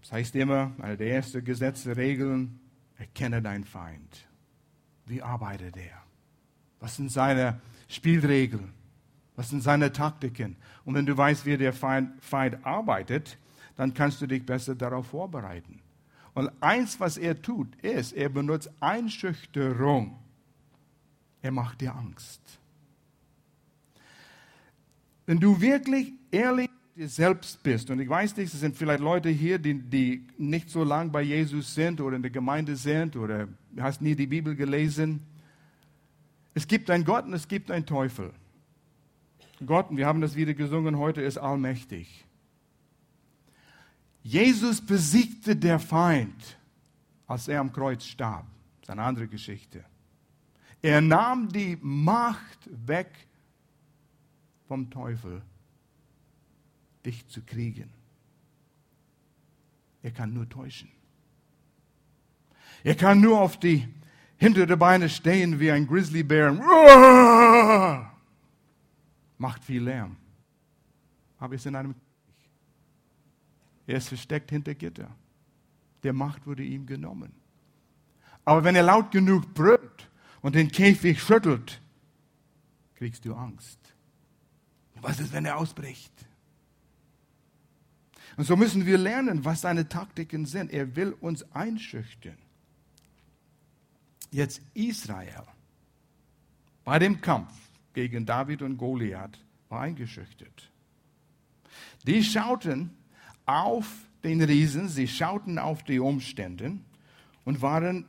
das 0.00 0.12
heißt 0.12 0.36
immer, 0.36 0.72
eine 0.78 0.96
der 0.96 1.14
ersten 1.14 1.44
Gesetze, 1.44 1.96
Regeln, 1.96 2.58
erkenne 2.96 3.42
deinen 3.42 3.64
Feind. 3.64 4.26
Wie 5.04 5.22
arbeitet 5.22 5.76
er? 5.76 6.02
Was 6.80 6.96
sind 6.96 7.12
seine 7.12 7.60
Spielregeln? 7.88 8.72
Was 9.36 9.50
sind 9.50 9.62
seine 9.62 9.92
Taktiken? 9.92 10.56
Und 10.86 10.94
wenn 10.94 11.04
du 11.04 11.14
weißt, 11.14 11.44
wie 11.44 11.58
der 11.58 11.74
Feind, 11.74 12.10
Feind 12.22 12.64
arbeitet, 12.64 13.36
dann 13.76 13.92
kannst 13.92 14.22
du 14.22 14.26
dich 14.26 14.44
besser 14.44 14.74
darauf 14.74 15.08
vorbereiten. 15.08 15.80
Und 16.32 16.50
eins, 16.60 16.98
was 16.98 17.18
er 17.18 17.40
tut, 17.40 17.74
ist, 17.76 18.12
er 18.12 18.30
benutzt 18.30 18.70
Einschüchterung. 18.80 20.18
Er 21.42 21.50
macht 21.50 21.82
dir 21.82 21.94
Angst. 21.94 22.40
Wenn 25.26 25.38
du 25.38 25.60
wirklich 25.60 26.12
ehrlich 26.30 26.70
dir 26.96 27.08
selbst 27.10 27.62
bist, 27.62 27.90
und 27.90 28.00
ich 28.00 28.08
weiß 28.08 28.38
nicht, 28.38 28.54
es 28.54 28.58
sind 28.58 28.74
vielleicht 28.74 29.00
Leute 29.00 29.28
hier, 29.28 29.58
die, 29.58 29.74
die 29.74 30.26
nicht 30.38 30.70
so 30.70 30.82
lange 30.82 31.10
bei 31.10 31.20
Jesus 31.20 31.74
sind 31.74 32.00
oder 32.00 32.16
in 32.16 32.22
der 32.22 32.30
Gemeinde 32.30 32.74
sind 32.74 33.16
oder 33.16 33.48
hast 33.78 34.00
nie 34.00 34.14
die 34.14 34.26
Bibel 34.26 34.56
gelesen. 34.56 35.20
Es 36.54 36.66
gibt 36.66 36.90
einen 36.90 37.04
Gott 37.04 37.26
und 37.26 37.34
es 37.34 37.48
gibt 37.48 37.70
einen 37.70 37.84
Teufel. 37.84 38.32
Gott, 39.66 39.90
und 39.90 39.98
wir 39.98 40.06
haben 40.06 40.22
das 40.22 40.36
wieder 40.36 40.54
gesungen 40.54 40.96
heute, 40.96 41.20
ist 41.20 41.36
allmächtig. 41.36 42.24
Jesus 44.22 44.80
besiegte 44.80 45.54
der 45.54 45.78
Feind, 45.78 46.56
als 47.26 47.46
er 47.46 47.60
am 47.60 47.74
Kreuz 47.74 48.06
starb. 48.06 48.46
Das 48.80 48.88
ist 48.88 48.90
eine 48.90 49.02
andere 49.02 49.28
Geschichte. 49.28 49.84
Er 50.80 51.02
nahm 51.02 51.50
die 51.50 51.76
Macht 51.82 52.70
weg 52.86 53.10
vom 54.66 54.88
Teufel, 54.88 55.42
dich 57.06 57.26
zu 57.28 57.40
kriegen. 57.42 57.90
Er 60.02 60.10
kann 60.10 60.34
nur 60.34 60.48
täuschen. 60.48 60.90
Er 62.84 62.94
kann 62.94 63.20
nur 63.20 63.40
auf 63.40 63.58
die 63.58 63.88
hinteren 64.36 64.78
Beine 64.78 65.08
stehen 65.08 65.58
wie 65.58 65.70
ein 65.70 65.86
Grizzlybär. 65.86 66.52
Macht 69.38 69.64
viel 69.64 69.82
Lärm. 69.82 70.16
Aber 71.38 71.54
ist 71.54 71.66
in 71.66 71.76
einem 71.76 71.94
er 73.86 73.98
ist 73.98 74.08
versteckt 74.08 74.50
hinter 74.50 74.74
Gitter. 74.74 75.14
Der 76.02 76.12
Macht 76.12 76.46
wurde 76.46 76.64
ihm 76.64 76.86
genommen. 76.86 77.32
Aber 78.44 78.64
wenn 78.64 78.74
er 78.76 78.82
laut 78.82 79.10
genug 79.12 79.54
brüllt 79.54 80.10
und 80.42 80.54
den 80.54 80.70
Käfig 80.70 81.22
schüttelt, 81.22 81.80
kriegst 82.96 83.24
du 83.24 83.34
Angst. 83.34 83.78
Was 85.00 85.20
ist, 85.20 85.32
wenn 85.32 85.44
er 85.44 85.56
ausbricht? 85.56 86.25
Und 88.36 88.44
so 88.44 88.56
müssen 88.56 88.84
wir 88.84 88.98
lernen, 88.98 89.44
was 89.44 89.62
seine 89.62 89.88
Taktiken 89.88 90.44
sind. 90.46 90.70
Er 90.72 90.94
will 90.96 91.12
uns 91.20 91.50
einschüchtern. 91.52 92.36
Jetzt 94.30 94.60
Israel 94.74 95.44
bei 96.84 96.98
dem 96.98 97.20
Kampf 97.20 97.52
gegen 97.94 98.26
David 98.26 98.62
und 98.62 98.76
Goliath 98.76 99.38
war 99.68 99.80
eingeschüchtert. 99.80 100.70
Die 102.06 102.22
schauten 102.22 102.96
auf 103.46 103.86
den 104.22 104.42
Riesen, 104.42 104.88
sie 104.88 105.08
schauten 105.08 105.58
auf 105.58 105.82
die 105.82 105.98
Umstände 105.98 106.78
und 107.44 107.62
waren 107.62 108.06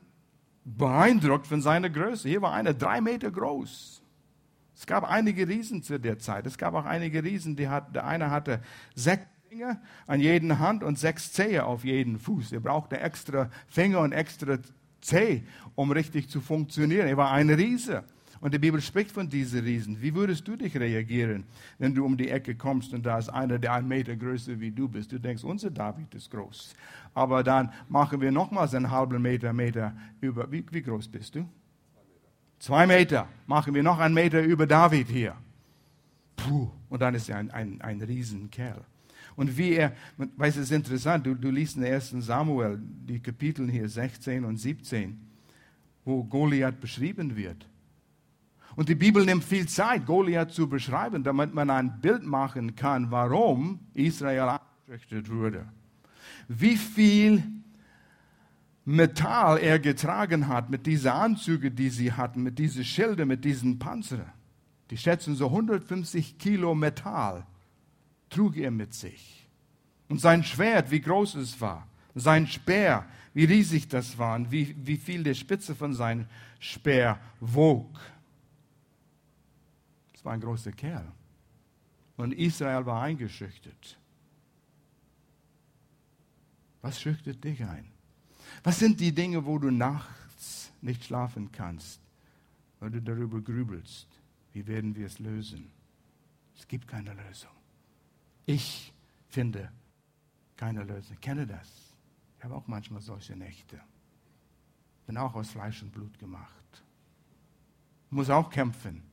beeindruckt 0.65 1.47
von 1.47 1.61
seiner 1.61 1.89
Größe. 1.89 2.27
Hier 2.27 2.41
war 2.41 2.53
einer 2.53 2.73
drei 2.73 2.99
Meter 2.99 3.31
groß. 3.31 4.01
Es 4.75 4.85
gab 4.85 5.09
einige 5.09 5.47
Riesen 5.47 5.81
zu 5.81 5.99
der 5.99 6.19
Zeit. 6.19 6.45
Es 6.45 6.57
gab 6.57 6.73
auch 6.73 6.85
einige 6.85 7.23
Riesen, 7.23 7.55
die 7.55 7.67
hat, 7.67 7.95
der 7.95 8.05
eine 8.05 8.29
hatte 8.29 8.61
sechs 8.93 9.25
Finger 9.57 9.81
an 10.05 10.19
jeder 10.19 10.59
Hand 10.59 10.83
und 10.83 10.99
sechs 10.99 11.33
Zehe 11.33 11.65
auf 11.65 11.83
jeden 11.83 12.19
Fuß. 12.19 12.51
Er 12.51 12.59
brauchte 12.59 12.99
extra 12.99 13.49
Finger 13.67 14.01
und 14.01 14.11
extra 14.11 14.59
Zeh, 15.01 15.41
um 15.75 15.91
richtig 15.91 16.29
zu 16.29 16.41
funktionieren. 16.41 17.07
Er 17.07 17.17
war 17.17 17.31
ein 17.31 17.49
Riese. 17.49 18.03
Und 18.39 18.53
die 18.53 18.59
Bibel 18.59 18.79
spricht 18.81 19.09
von 19.09 19.27
diesen 19.27 19.61
Riesen. 19.61 19.99
Wie 19.99 20.13
würdest 20.13 20.47
du 20.47 20.55
dich 20.55 20.77
reagieren, 20.77 21.45
wenn 21.79 21.95
du 21.95 22.05
um 22.05 22.15
die 22.15 22.29
Ecke 22.29 22.53
kommst 22.53 22.93
und 22.93 23.03
da 23.03 23.17
ist 23.17 23.29
einer, 23.29 23.57
der 23.57 23.73
einen 23.73 23.87
Meter 23.87 24.15
größer 24.15 24.59
wie 24.59 24.69
du 24.69 24.87
bist? 24.87 25.11
Du 25.11 25.19
denkst, 25.19 25.43
unser 25.43 25.71
David 25.71 26.13
ist 26.13 26.29
groß. 26.29 26.75
Aber 27.15 27.43
dann 27.43 27.71
machen 27.89 28.21
wir 28.21 28.31
nochmals 28.31 28.75
einen 28.75 28.91
halben 28.91 29.23
Meter, 29.23 29.53
Meter 29.53 29.95
über. 30.21 30.51
Wie, 30.51 30.63
wie 30.69 30.83
groß 30.83 31.07
bist 31.07 31.33
du? 31.33 31.49
Zwei 32.59 32.85
Meter. 32.85 33.27
Machen 33.47 33.73
wir 33.73 33.81
noch 33.81 33.97
einen 33.97 34.13
Meter 34.13 34.41
über 34.43 34.67
David 34.67 35.07
hier. 35.07 35.35
Puh. 36.35 36.69
Und 36.89 37.01
dann 37.01 37.15
ist 37.15 37.27
er 37.29 37.37
ein, 37.37 37.49
ein, 37.49 37.81
ein 37.81 38.01
Riesenkerl. 38.01 38.85
Und 39.37 39.55
wie 39.55 39.73
er, 39.73 39.93
weißt 40.17 40.57
du, 40.57 40.61
es 40.61 40.71
ist 40.71 40.75
interessant, 40.75 41.25
du, 41.25 41.35
du 41.35 41.51
liest 41.51 41.77
in 41.77 41.85
1. 41.85 42.09
Samuel 42.19 42.79
die 42.81 43.19
Kapitel 43.19 43.69
hier 43.69 43.87
16 43.87 44.43
und 44.43 44.57
17, 44.57 45.15
wo 46.03 46.23
Goliath 46.23 46.81
beschrieben 46.81 47.35
wird. 47.37 47.69
Und 48.75 48.89
die 48.89 48.95
Bibel 48.95 49.23
nimmt 49.23 49.43
viel 49.43 49.67
Zeit, 49.67 50.07
Goliath 50.07 50.51
zu 50.51 50.67
beschreiben, 50.67 51.23
damit 51.23 51.53
man 51.53 51.69
ein 51.69 52.01
Bild 52.01 52.23
machen 52.23 52.75
kann, 52.75 53.11
warum 53.11 53.79
Israel 53.93 54.59
eingeschüchtert 54.87 55.29
wurde. 55.29 55.67
Wie 56.47 56.75
viel 56.75 57.43
Metall 58.85 59.59
er 59.59 59.77
getragen 59.77 60.47
hat, 60.47 60.71
mit 60.71 60.87
diesen 60.87 61.11
Anzügen, 61.11 61.75
die 61.75 61.89
sie 61.89 62.11
hatten, 62.11 62.41
mit 62.41 62.57
diesen 62.57 62.83
Schilde, 62.83 63.25
mit 63.27 63.45
diesen 63.45 63.77
Panzer. 63.77 64.33
Die 64.89 64.97
schätzen 64.97 65.35
so 65.35 65.47
150 65.47 66.39
Kilo 66.39 66.73
Metall, 66.73 67.45
trug 68.37 68.55
er 68.57 68.69
mit 68.71 68.93
sich. 68.93 69.47
Und 70.09 70.21
sein 70.21 70.43
Schwert, 70.43 70.91
wie 70.91 71.01
groß 71.01 71.35
es 71.35 71.59
war, 71.59 71.87
sein 72.13 72.45
Speer, 72.45 73.05
wie 73.33 73.45
riesig 73.45 73.87
das 73.87 74.17
war 74.17 74.35
und 74.35 74.51
wie, 74.51 74.75
wie 74.85 74.97
viel 74.97 75.23
die 75.23 75.33
Spitze 75.33 75.75
von 75.75 75.93
seinem 75.93 76.27
Speer 76.59 77.19
wog. 77.39 77.99
Das 80.13 80.23
war 80.23 80.33
ein 80.33 80.41
großer 80.41 80.71
Kerl. 80.71 81.11
Und 82.15 82.33
Israel 82.33 82.85
war 82.85 83.01
eingeschüchtert. 83.01 83.97
Was 86.81 87.01
schüchtert 87.01 87.43
dich 87.43 87.63
ein? 87.63 87.85
Was 88.63 88.79
sind 88.79 88.99
die 88.99 89.11
Dinge, 89.13 89.45
wo 89.45 89.57
du 89.57 89.71
nachts 89.71 90.71
nicht 90.81 91.03
schlafen 91.03 91.51
kannst, 91.51 91.99
weil 92.79 92.91
du 92.91 93.01
darüber 93.01 93.41
grübelst? 93.41 94.07
Wie 94.53 94.65
werden 94.67 94.95
wir 94.95 95.07
es 95.07 95.19
lösen? 95.19 95.69
Es 96.55 96.67
gibt 96.67 96.87
keine 96.87 97.13
Lösung. 97.13 97.56
Ich 98.47 98.93
finde 99.27 99.69
keine 100.55 100.83
Lösung. 100.83 101.17
Kenne 101.21 101.45
das. 101.45 101.69
Ich 102.37 102.43
habe 102.43 102.55
auch 102.55 102.65
manchmal 102.65 103.01
solche 103.01 103.35
Nächte. 103.35 103.79
Bin 105.05 105.17
auch 105.17 105.35
aus 105.35 105.51
Fleisch 105.51 105.83
und 105.83 105.91
Blut 105.91 106.17
gemacht. 106.17 106.83
Muss 108.09 108.29
auch 108.29 108.49
kämpfen. 108.49 109.03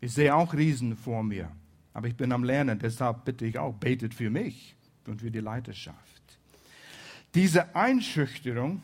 Ich 0.00 0.12
sehe 0.12 0.34
auch 0.34 0.54
Riesen 0.54 0.96
vor 0.96 1.22
mir. 1.24 1.50
Aber 1.92 2.06
ich 2.06 2.16
bin 2.16 2.30
am 2.30 2.44
Lernen. 2.44 2.78
Deshalb 2.78 3.24
bitte 3.24 3.44
ich 3.44 3.58
auch, 3.58 3.74
betet 3.74 4.14
für 4.14 4.30
mich 4.30 4.76
und 5.06 5.20
für 5.20 5.32
die 5.32 5.40
Leiterschaft. 5.40 6.38
Diese 7.34 7.74
Einschüchterung, 7.74 8.82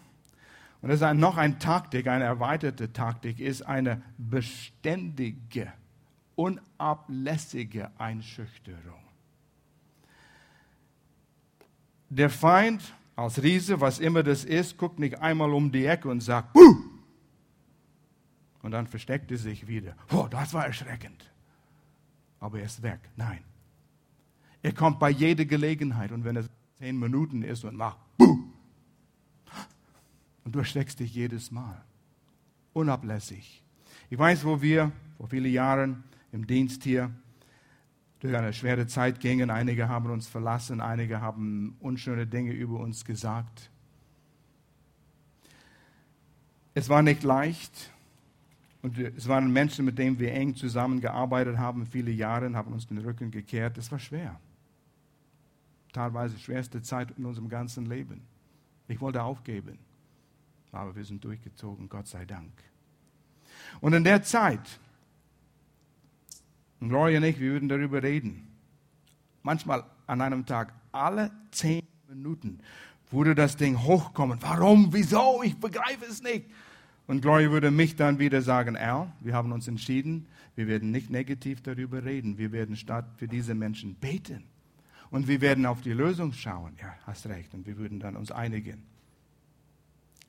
und 0.83 0.89
das 0.89 1.01
ist 1.01 1.15
noch 1.15 1.37
eine 1.37 1.59
Taktik, 1.59 2.09
eine 2.09 2.25
erweiterte 2.25 2.93
Taktik, 2.93 3.39
ist 3.39 3.63
eine 3.63 4.03
beständige, 4.19 5.73
unablässige 6.35 7.93
Einschüchterung. 7.99 9.10
Der 12.11 12.29
Feind 12.29 12.83
als 13.15 13.43
Riese, 13.43 13.81
was 13.81 14.01
immer 14.01 14.23
das 14.23 14.45
ist, 14.45 14.77
guckt 14.77 14.99
nicht 14.99 15.21
einmal 15.21 15.53
um 15.55 15.71
die 15.71 15.87
Ecke 15.87 16.09
und 16.09 16.21
sagt, 16.21 16.53
Buh! 16.53 16.77
Und 18.63 18.73
dann 18.73 18.87
versteckt 18.87 19.31
er 19.31 19.39
sich 19.39 19.69
wieder. 19.69 19.95
Oh, 20.13 20.27
das 20.29 20.53
war 20.53 20.67
erschreckend. 20.67 21.31
Aber 22.41 22.59
er 22.59 22.67
ist 22.67 22.83
weg. 22.83 23.01
Nein. 23.17 23.41
Er 24.63 24.73
kommt 24.73 24.99
bei 24.99 25.11
jeder 25.11 25.45
Gelegenheit 25.45 26.13
und 26.13 26.25
wenn 26.25 26.37
es 26.37 26.51
zehn 26.79 26.99
Minuten 26.99 27.43
ist 27.43 27.65
und 27.65 27.77
macht 27.77 27.99
Buh! 28.19 28.39
Und 30.45 30.55
du 30.55 30.59
erschreckst 30.59 30.99
dich 30.99 31.15
jedes 31.15 31.51
Mal. 31.51 31.81
Unablässig. 32.73 33.63
Ich 34.09 34.19
weiß, 34.19 34.45
wo 34.45 34.61
wir 34.61 34.91
vor 35.17 35.29
vielen 35.29 35.53
Jahren 35.53 36.03
im 36.33 36.47
Dienst 36.47 36.83
hier 36.83 37.11
durch 38.21 38.37
eine 38.37 38.53
schwere 38.53 38.87
Zeit 38.87 39.21
gingen. 39.21 39.51
Einige 39.51 39.89
haben 39.89 40.11
uns 40.11 40.29
verlassen, 40.29 40.81
einige 40.81 41.21
haben 41.21 41.77
unschöne 41.81 42.27
Dinge 42.27 42.53
über 42.53 42.79
uns 42.79 43.05
gesagt. 43.05 43.71
Es 46.75 46.89
war 46.89 47.03
nicht 47.03 47.23
leicht. 47.23 47.91
Und 48.83 48.99
es 48.99 49.29
waren 49.29 49.53
Menschen, 49.53 49.85
mit 49.85 49.99
denen 49.99 50.19
wir 50.19 50.33
eng 50.33 50.55
zusammengearbeitet 50.55 51.59
haben, 51.59 51.85
viele 51.85 52.11
Jahre, 52.11 52.51
haben 52.55 52.73
uns 52.73 52.87
den 52.87 52.99
Rücken 52.99 53.31
gekehrt. 53.31 53.77
Es 53.77 53.93
war 53.93 53.99
schwer. 53.99 54.41
Teilweise 55.93 56.39
schwerste 56.39 56.81
Zeit 56.81 57.11
in 57.19 57.27
unserem 57.27 57.49
ganzen 57.49 57.87
Leben. 57.87 58.23
Ich 58.89 59.01
wollte 59.01 59.23
aufgeben. 59.23 59.79
Aber 60.73 60.95
wir 60.95 61.05
sind 61.05 61.23
durchgezogen, 61.25 61.89
Gott 61.89 62.07
sei 62.07 62.25
Dank. 62.25 62.53
Und 63.81 63.93
in 63.93 64.05
der 64.05 64.23
Zeit, 64.23 64.79
und 66.81 66.89
Gloria 66.89 67.19
und 67.19 67.25
ich, 67.25 67.39
wir 67.39 67.53
würden 67.53 67.69
darüber 67.69 68.03
reden. 68.03 68.49
Manchmal 69.43 69.85
an 70.07 70.21
einem 70.21 70.47
Tag, 70.47 70.73
alle 70.93 71.31
zehn 71.51 71.83
Minuten, 72.09 72.61
würde 73.11 73.35
das 73.35 73.57
Ding 73.57 73.83
hochkommen. 73.83 74.39
Warum? 74.41 74.93
Wieso? 74.93 75.43
Ich 75.43 75.57
begreife 75.57 76.05
es 76.09 76.23
nicht. 76.23 76.47
Und 77.07 77.23
Gloria 77.23 77.51
würde 77.51 77.71
mich 77.71 77.97
dann 77.97 78.19
wieder 78.19 78.41
sagen, 78.41 78.77
Al, 78.77 79.13
wir 79.21 79.35
haben 79.35 79.53
uns 79.53 79.67
entschieden, 79.67 80.27
wir 80.55 80.69
werden 80.69 80.91
nicht 80.91 81.11
negativ 81.11 81.63
darüber 81.63 82.05
reden. 82.05 82.39
Wir 82.39 82.53
werden 82.53 82.77
statt 82.77 83.07
für 83.17 83.29
diese 83.29 83.55
Menschen 83.55 83.95
beten. 83.95 84.45
Und 85.11 85.27
wir 85.27 85.41
werden 85.41 85.67
auf 85.67 85.81
die 85.81 85.93
Lösung 85.93 86.33
schauen. 86.33 86.77
Ja, 86.81 86.95
hast 87.07 87.27
recht. 87.27 87.53
Und 87.55 87.67
wir 87.67 87.77
würden 87.79 87.99
dann 87.99 88.17
uns 88.17 88.31
einigen. 88.31 88.83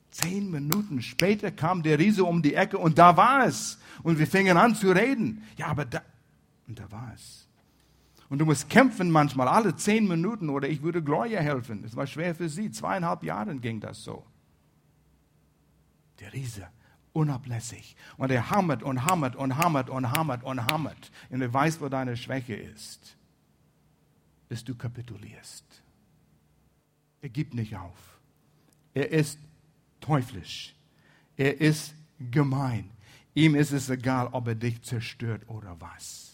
Zehn 0.09 0.51
Minuten 0.51 1.01
später 1.01 1.51
kam 1.51 1.83
der 1.83 1.99
Riese 1.99 2.23
um 2.23 2.41
die 2.41 2.55
Ecke 2.55 2.77
und 2.77 2.97
da 2.97 3.15
war 3.15 3.45
es. 3.45 3.79
Und 4.03 4.19
wir 4.19 4.27
fingen 4.27 4.57
an 4.57 4.75
zu 4.75 4.91
reden. 4.91 5.43
Ja, 5.57 5.67
aber 5.67 5.85
da, 5.85 6.01
und 6.71 6.79
da 6.79 6.89
war 6.89 7.11
es. 7.13 7.49
Und 8.29 8.39
du 8.39 8.45
musst 8.45 8.69
kämpfen 8.69 9.11
manchmal, 9.11 9.49
alle 9.49 9.75
zehn 9.75 10.07
Minuten, 10.07 10.49
oder 10.49 10.69
ich 10.69 10.81
würde 10.81 11.03
Gloria 11.03 11.41
helfen. 11.41 11.83
Es 11.83 11.97
war 11.97 12.07
schwer 12.07 12.33
für 12.33 12.47
sie. 12.47 12.71
Zweieinhalb 12.71 13.23
Jahre 13.23 13.53
ging 13.57 13.81
das 13.81 14.01
so. 14.05 14.25
Der 16.21 16.31
Riese, 16.31 16.65
unablässig. 17.11 17.97
Und 18.15 18.31
er 18.31 18.49
hammert 18.49 18.83
und 18.83 19.05
hammert 19.05 19.35
und 19.35 19.57
hammert 19.57 19.89
und 19.89 20.11
hammert 20.11 20.45
und 20.45 20.65
hammert. 20.65 21.11
Und 21.29 21.41
er 21.41 21.53
weiß, 21.53 21.81
wo 21.81 21.89
deine 21.89 22.15
Schwäche 22.15 22.55
ist. 22.55 23.17
Bis 24.47 24.63
du 24.63 24.75
kapitulierst. 24.75 25.65
Er 27.21 27.29
gibt 27.29 27.53
nicht 27.53 27.75
auf. 27.75 28.21
Er 28.93 29.11
ist 29.11 29.39
teuflisch. 29.99 30.73
Er 31.35 31.59
ist 31.59 31.93
gemein. 32.31 32.89
Ihm 33.33 33.55
ist 33.55 33.73
es 33.73 33.89
egal, 33.89 34.29
ob 34.31 34.47
er 34.47 34.55
dich 34.55 34.81
zerstört 34.83 35.41
oder 35.49 35.75
was. 35.81 36.30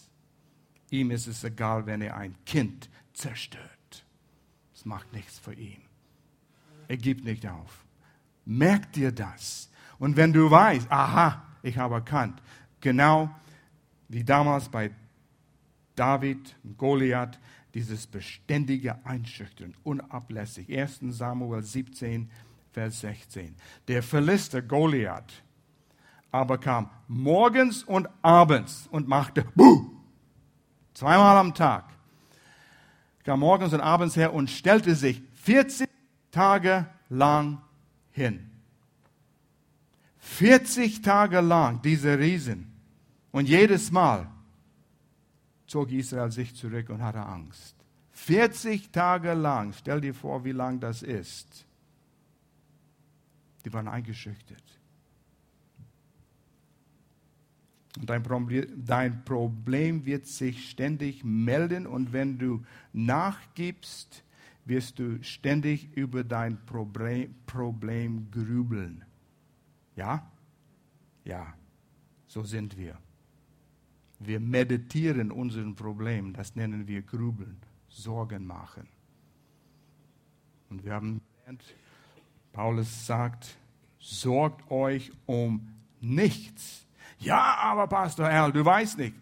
Ihm 0.90 1.10
ist 1.10 1.26
es 1.26 1.44
egal, 1.44 1.86
wenn 1.86 2.00
er 2.00 2.16
ein 2.16 2.34
Kind 2.44 2.88
zerstört. 3.12 4.04
Es 4.74 4.84
macht 4.84 5.12
nichts 5.12 5.38
für 5.38 5.54
ihn. 5.54 5.82
Er 6.86 6.96
gibt 6.96 7.24
nicht 7.24 7.46
auf. 7.46 7.84
Merk 8.44 8.92
dir 8.92 9.12
das. 9.12 9.70
Und 9.98 10.16
wenn 10.16 10.32
du 10.32 10.50
weißt, 10.50 10.90
aha, 10.90 11.42
ich 11.62 11.76
habe 11.76 11.96
erkannt, 11.96 12.40
genau 12.80 13.30
wie 14.08 14.24
damals 14.24 14.68
bei 14.68 14.90
David 15.94 16.56
und 16.62 16.78
Goliath, 16.78 17.38
dieses 17.74 18.06
beständige 18.06 19.04
Einschüchtern, 19.04 19.74
unablässig. 19.82 20.70
1. 20.70 21.00
Samuel 21.10 21.62
17, 21.62 22.30
Vers 22.72 23.00
16. 23.00 23.54
Der 23.88 24.02
Philister 24.02 24.62
Goliath 24.62 25.42
aber 26.30 26.58
kam 26.58 26.90
morgens 27.06 27.82
und 27.82 28.08
abends 28.22 28.88
und 28.90 29.08
machte 29.08 29.44
Buh! 29.54 29.97
Zweimal 30.98 31.36
am 31.36 31.54
Tag. 31.54 31.84
Kam 33.22 33.38
morgens 33.38 33.72
und 33.72 33.80
abends 33.80 34.16
her 34.16 34.34
und 34.34 34.50
stellte 34.50 34.96
sich 34.96 35.22
40 35.44 35.88
Tage 36.32 36.88
lang 37.08 37.62
hin. 38.10 38.50
40 40.18 41.00
Tage 41.00 41.40
lang 41.40 41.80
diese 41.82 42.18
Riesen. 42.18 42.72
Und 43.30 43.48
jedes 43.48 43.92
Mal 43.92 44.28
zog 45.68 45.92
Israel 45.92 46.32
sich 46.32 46.56
zurück 46.56 46.90
und 46.90 47.00
hatte 47.00 47.20
Angst. 47.20 47.76
40 48.10 48.90
Tage 48.90 49.34
lang, 49.34 49.74
stell 49.74 50.00
dir 50.00 50.14
vor, 50.14 50.44
wie 50.44 50.50
lang 50.50 50.80
das 50.80 51.04
ist. 51.04 51.64
Die 53.64 53.72
waren 53.72 53.86
eingeschüchtert. 53.86 54.64
Und 57.86 57.87
dein 58.06 58.22
Problem, 58.22 58.66
dein 58.84 59.24
Problem 59.24 60.04
wird 60.04 60.26
sich 60.26 60.70
ständig 60.70 61.24
melden 61.24 61.86
und 61.86 62.12
wenn 62.12 62.38
du 62.38 62.64
nachgibst, 62.92 64.24
wirst 64.64 64.98
du 64.98 65.22
ständig 65.22 65.96
über 65.96 66.24
dein 66.24 66.64
Problem, 66.66 67.34
Problem 67.46 68.30
grübeln. 68.30 69.04
Ja? 69.96 70.30
Ja, 71.24 71.54
so 72.26 72.42
sind 72.42 72.76
wir. 72.76 72.98
Wir 74.20 74.40
meditieren 74.40 75.30
unseren 75.30 75.74
Problem, 75.74 76.32
das 76.32 76.54
nennen 76.56 76.86
wir 76.86 77.02
grübeln, 77.02 77.56
Sorgen 77.88 78.46
machen. 78.46 78.88
Und 80.70 80.84
wir 80.84 80.92
haben 80.92 81.20
gelernt, 81.40 81.64
Paulus 82.52 83.06
sagt, 83.06 83.56
sorgt 83.98 84.70
euch 84.70 85.12
um 85.26 85.68
nichts. 86.00 86.84
Ja, 87.18 87.56
aber 87.60 87.86
Pastor 87.86 88.28
Erl, 88.28 88.52
du 88.52 88.64
weißt 88.64 88.98
nicht. 88.98 89.14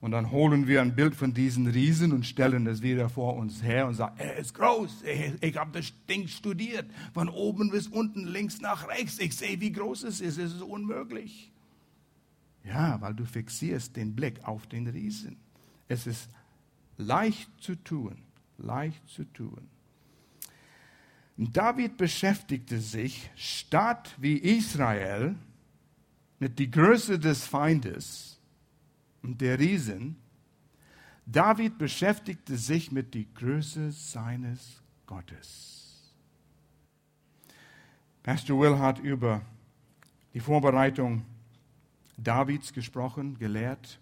Und 0.00 0.10
dann 0.10 0.32
holen 0.32 0.66
wir 0.66 0.82
ein 0.82 0.96
Bild 0.96 1.14
von 1.14 1.32
diesen 1.32 1.68
Riesen 1.68 2.12
und 2.12 2.26
stellen 2.26 2.66
es 2.66 2.82
wieder 2.82 3.08
vor 3.08 3.36
uns 3.36 3.62
her 3.62 3.86
und 3.86 3.94
sagen, 3.94 4.16
er 4.18 4.36
ist 4.36 4.52
groß, 4.54 5.04
ich 5.40 5.56
habe 5.56 5.78
das 5.78 5.92
Ding 6.08 6.26
studiert, 6.26 6.90
von 7.14 7.28
oben 7.28 7.70
bis 7.70 7.86
unten, 7.86 8.26
links 8.26 8.60
nach 8.60 8.88
rechts. 8.88 9.20
Ich 9.20 9.36
sehe, 9.36 9.60
wie 9.60 9.70
groß 9.70 10.02
es 10.02 10.20
ist, 10.20 10.38
es 10.38 10.54
ist 10.54 10.62
unmöglich. 10.62 11.52
Ja, 12.64 13.00
weil 13.00 13.14
du 13.14 13.24
fixierst 13.24 13.94
den 13.94 14.16
Blick 14.16 14.42
auf 14.42 14.66
den 14.66 14.88
Riesen. 14.88 15.36
Es 15.86 16.08
ist 16.08 16.28
leicht 16.96 17.48
zu 17.60 17.76
tun, 17.76 18.16
leicht 18.58 19.08
zu 19.08 19.24
tun. 19.24 19.68
David 21.36 21.96
beschäftigte 21.96 22.80
sich 22.80 23.30
statt 23.36 24.16
wie 24.18 24.36
Israel 24.36 25.36
mit 26.42 26.58
der 26.58 26.66
Größe 26.66 27.20
des 27.20 27.46
Feindes 27.46 28.36
und 29.22 29.40
der 29.40 29.60
Riesen. 29.60 30.16
David 31.24 31.78
beschäftigte 31.78 32.56
sich 32.56 32.90
mit 32.90 33.14
der 33.14 33.26
Größe 33.32 33.92
seines 33.92 34.82
Gottes. 35.06 36.12
Pastor 38.24 38.58
Will 38.58 38.76
hat 38.80 38.98
über 38.98 39.42
die 40.34 40.40
Vorbereitung 40.40 41.24
Davids 42.16 42.72
gesprochen, 42.72 43.38
gelehrt, 43.38 44.00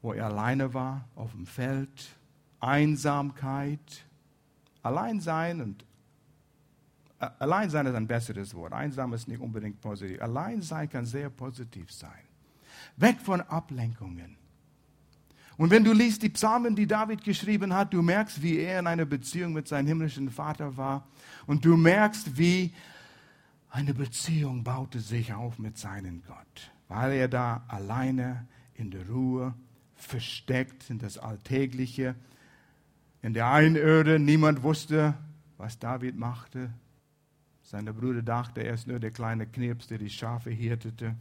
wo 0.00 0.14
er 0.14 0.26
alleine 0.26 0.74
war 0.74 1.08
auf 1.14 1.30
dem 1.30 1.46
Feld, 1.46 2.16
Einsamkeit, 2.58 4.04
Alleinsein 4.82 5.60
und 5.60 5.84
äh, 7.22 7.30
Alleinsein 7.38 7.86
ist 7.86 7.94
ein 7.94 8.06
besseres 8.06 8.54
Wort. 8.54 8.72
Einsam 8.72 9.12
ist 9.12 9.28
nicht 9.28 9.40
unbedingt 9.40 9.80
positiv. 9.80 10.20
Alleinsein 10.20 10.88
kann 10.88 11.06
sehr 11.06 11.30
positiv 11.30 11.90
sein. 11.92 12.10
Weg 12.96 13.20
von 13.20 13.40
Ablenkungen. 13.40 14.36
Und 15.56 15.70
wenn 15.70 15.84
du 15.84 15.92
liest 15.92 16.22
die 16.22 16.30
Psalmen, 16.30 16.74
die 16.74 16.86
David 16.86 17.22
geschrieben 17.22 17.74
hat, 17.74 17.92
du 17.92 18.02
merkst, 18.02 18.42
wie 18.42 18.58
er 18.58 18.80
in 18.80 18.86
einer 18.86 19.04
Beziehung 19.04 19.52
mit 19.52 19.68
seinem 19.68 19.86
himmlischen 19.86 20.30
Vater 20.30 20.76
war. 20.76 21.06
Und 21.46 21.64
du 21.64 21.76
merkst, 21.76 22.36
wie 22.36 22.72
eine 23.70 23.94
Beziehung 23.94 24.64
baute 24.64 25.00
sich 25.00 25.32
auf 25.32 25.58
mit 25.58 25.78
seinem 25.78 26.22
Gott, 26.26 26.72
weil 26.88 27.12
er 27.12 27.28
da 27.28 27.64
alleine 27.68 28.46
in 28.74 28.90
der 28.90 29.08
Ruhe, 29.08 29.54
versteckt 29.94 30.90
in 30.90 30.98
das 30.98 31.16
Alltägliche, 31.16 32.16
in 33.22 33.34
der 33.34 33.50
Einöde, 33.50 34.18
niemand 34.18 34.62
wusste, 34.62 35.14
was 35.58 35.78
David 35.78 36.16
machte. 36.16 36.70
Sein 37.72 37.86
Bruder 37.86 38.22
dachte, 38.22 38.62
er 38.62 38.74
ist 38.74 38.86
nur 38.86 39.00
der 39.00 39.10
kleine 39.10 39.46
Knirps, 39.46 39.88
der 39.88 39.98
die 39.98 40.10
Schafe 40.10 40.50
hirtete. 40.50 41.16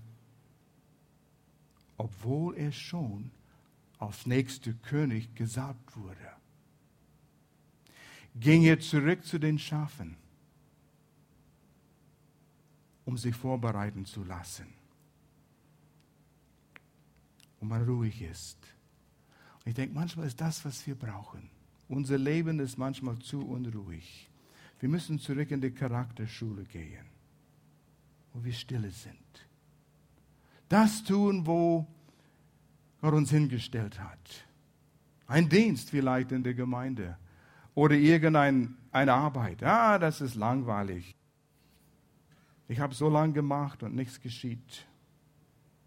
Obwohl 1.97 2.55
er 2.55 2.71
schon 2.71 3.31
als 3.97 4.25
nächster 4.25 4.73
König 4.73 5.33
gesalbt 5.33 5.97
wurde, 5.97 6.35
ging 8.35 8.63
er 8.63 8.79
zurück 8.79 9.25
zu 9.25 9.39
den 9.39 9.57
Schafen 9.57 10.17
um 13.11 13.17
sich 13.17 13.35
vorbereiten 13.35 14.05
zu 14.05 14.23
lassen. 14.23 14.67
Und 17.59 17.67
man 17.67 17.83
ruhig 17.83 18.21
ist. 18.21 18.57
Und 19.59 19.67
ich 19.67 19.75
denke, 19.75 19.93
manchmal 19.93 20.27
ist 20.27 20.39
das, 20.39 20.63
was 20.63 20.87
wir 20.87 20.95
brauchen. 20.95 21.49
Unser 21.89 22.17
Leben 22.17 22.59
ist 22.59 22.77
manchmal 22.77 23.19
zu 23.19 23.45
unruhig. 23.45 24.30
Wir 24.81 24.89
müssen 24.89 25.19
zurück 25.19 25.51
in 25.51 25.61
die 25.61 25.69
Charakterschule 25.69 26.63
gehen, 26.63 27.05
wo 28.33 28.43
wir 28.43 28.51
stille 28.51 28.89
sind. 28.89 29.47
Das 30.69 31.03
tun, 31.03 31.45
wo 31.45 31.85
Gott 32.99 33.13
uns 33.13 33.29
hingestellt 33.29 33.99
hat. 33.99 34.47
Ein 35.27 35.47
Dienst 35.47 35.91
vielleicht 35.91 36.31
in 36.31 36.41
der 36.41 36.55
Gemeinde 36.55 37.15
oder 37.75 37.93
irgendeine 37.93 38.73
Arbeit. 38.91 39.61
Ah, 39.61 39.99
das 39.99 40.19
ist 40.19 40.33
langweilig. 40.33 41.15
Ich 42.67 42.79
habe 42.79 42.95
so 42.95 43.07
lange 43.07 43.33
gemacht 43.33 43.83
und 43.83 43.93
nichts 43.93 44.19
geschieht. 44.19 44.87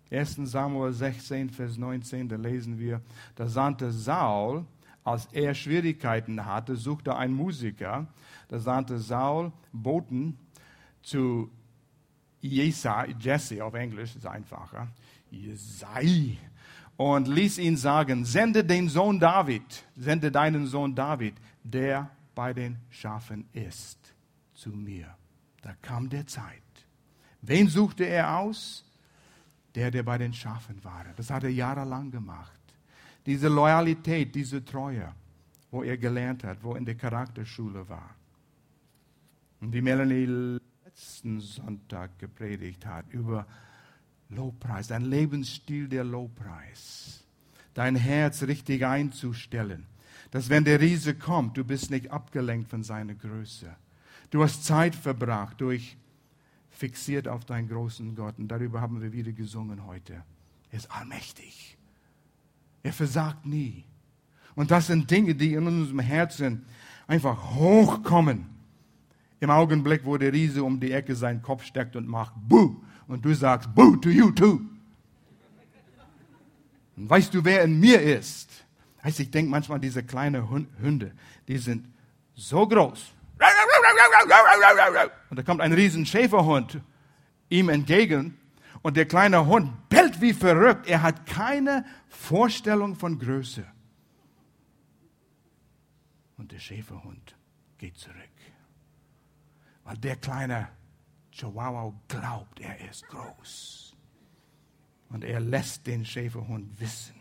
1. 0.08 0.36
Samuel 0.44 0.92
16, 0.92 1.50
Vers 1.50 1.76
19, 1.76 2.28
da 2.28 2.36
lesen 2.36 2.78
wir, 2.78 3.02
da 3.34 3.48
sandte 3.48 3.90
Saul, 3.90 4.64
als 5.04 5.26
er 5.32 5.54
Schwierigkeiten 5.54 6.44
hatte, 6.44 6.76
suchte 6.76 7.14
ein 7.14 7.32
Musiker, 7.32 8.06
da 8.48 8.58
sandte 8.58 8.98
Saul 8.98 9.52
Boten 9.72 10.38
zu 11.02 11.50
Jesai, 12.40 13.14
Jesse 13.18 13.64
auf 13.64 13.74
Englisch 13.74 14.16
ist 14.16 14.26
einfacher, 14.26 14.88
Jesai, 15.30 16.38
und 16.96 17.28
ließ 17.28 17.58
ihn 17.58 17.76
sagen, 17.76 18.24
sende 18.24 18.64
den 18.64 18.88
Sohn 18.88 19.18
David, 19.18 19.84
sende 19.96 20.30
deinen 20.30 20.66
Sohn 20.66 20.94
David, 20.94 21.34
der 21.62 22.10
bei 22.34 22.52
den 22.52 22.76
Schafen 22.90 23.46
ist, 23.52 23.98
zu 24.54 24.70
mir. 24.70 25.14
Da 25.62 25.74
kam 25.82 26.08
der 26.08 26.26
Zeit. 26.26 26.62
Wen 27.42 27.68
suchte 27.68 28.04
er 28.04 28.38
aus? 28.38 28.84
Der, 29.74 29.90
der 29.90 30.04
bei 30.04 30.18
den 30.18 30.32
Schafen 30.32 30.82
war. 30.84 31.04
Das 31.16 31.30
hat 31.30 31.42
er 31.42 31.50
jahrelang 31.50 32.10
gemacht. 32.10 32.60
Diese 33.26 33.48
Loyalität, 33.48 34.34
diese 34.34 34.64
Treue, 34.64 35.12
wo 35.70 35.82
er 35.82 35.96
gelernt 35.96 36.44
hat, 36.44 36.62
wo 36.62 36.74
in 36.74 36.84
der 36.84 36.94
Charakterschule 36.94 37.88
war. 37.88 38.14
Und 39.60 39.72
wie 39.72 39.80
Melanie 39.80 40.60
letzten 40.84 41.40
Sonntag 41.40 42.18
gepredigt 42.18 42.86
hat 42.86 43.06
über 43.10 43.46
Lobpreis, 44.28 44.92
ein 44.92 45.04
Lebensstil 45.04 45.88
der 45.88 46.04
Lobpreis. 46.04 47.24
Dein 47.72 47.96
Herz 47.96 48.42
richtig 48.42 48.84
einzustellen. 48.84 49.86
Dass 50.30 50.48
wenn 50.48 50.64
der 50.64 50.80
Riese 50.80 51.14
kommt, 51.14 51.56
du 51.56 51.64
bist 51.64 51.90
nicht 51.90 52.10
abgelenkt 52.10 52.68
von 52.68 52.82
seiner 52.82 53.14
Größe. 53.14 53.74
Du 54.30 54.42
hast 54.42 54.64
Zeit 54.64 54.94
verbracht 54.94 55.60
durch 55.60 55.96
fixiert 56.70 57.28
auf 57.28 57.44
deinen 57.44 57.68
großen 57.68 58.14
Gott. 58.14 58.38
Und 58.38 58.48
darüber 58.48 58.80
haben 58.80 59.00
wir 59.00 59.12
wieder 59.12 59.32
gesungen 59.32 59.86
heute. 59.86 60.24
Er 60.70 60.78
ist 60.78 60.90
allmächtig. 60.90 61.73
Er 62.84 62.92
versagt 62.92 63.44
nie. 63.44 63.84
Und 64.54 64.70
das 64.70 64.86
sind 64.86 65.10
Dinge, 65.10 65.34
die 65.34 65.54
in 65.54 65.66
unserem 65.66 65.98
Herzen 65.98 66.66
einfach 67.08 67.56
hochkommen. 67.56 68.46
Im 69.40 69.50
Augenblick, 69.50 70.04
wo 70.04 70.16
der 70.16 70.32
Riese 70.32 70.62
um 70.62 70.78
die 70.78 70.92
Ecke 70.92 71.16
seinen 71.16 71.42
Kopf 71.42 71.64
steckt 71.64 71.96
und 71.96 72.06
macht 72.06 72.34
Buh. 72.36 72.76
Und 73.08 73.24
du 73.24 73.34
sagst 73.34 73.74
Buh 73.74 73.96
to 73.96 74.10
you 74.10 74.30
too. 74.30 74.60
Und 76.96 77.10
weißt 77.10 77.34
du, 77.34 77.44
wer 77.44 77.64
in 77.64 77.80
mir 77.80 78.00
ist? 78.00 78.50
Heißt, 79.02 79.18
ich 79.18 79.30
denke 79.30 79.50
manchmal 79.50 79.76
an 79.76 79.82
diese 79.82 80.02
kleinen 80.02 80.48
Hunde. 80.48 81.12
Die 81.48 81.58
sind 81.58 81.88
so 82.34 82.66
groß. 82.66 83.12
Und 85.30 85.38
da 85.38 85.42
kommt 85.42 85.60
ein 85.60 85.72
riesen 85.72 86.06
Schäferhund 86.06 86.80
ihm 87.48 87.68
entgegen 87.68 88.38
und 88.84 88.98
der 88.98 89.06
kleine 89.06 89.46
Hund 89.46 89.88
bellt 89.88 90.20
wie 90.20 90.34
verrückt. 90.34 90.86
Er 90.86 91.00
hat 91.00 91.24
keine 91.24 91.86
Vorstellung 92.06 92.94
von 92.94 93.18
Größe. 93.18 93.66
Und 96.36 96.52
der 96.52 96.58
Schäferhund 96.58 97.34
geht 97.78 97.96
zurück. 97.96 98.16
Weil 99.84 99.96
der 99.96 100.16
kleine 100.16 100.68
Chihuahua 101.32 101.94
glaubt, 102.08 102.60
er 102.60 102.90
ist 102.90 103.08
groß. 103.08 103.96
Und 105.08 105.24
er 105.24 105.40
lässt 105.40 105.86
den 105.86 106.04
Schäferhund 106.04 106.78
wissen, 106.78 107.14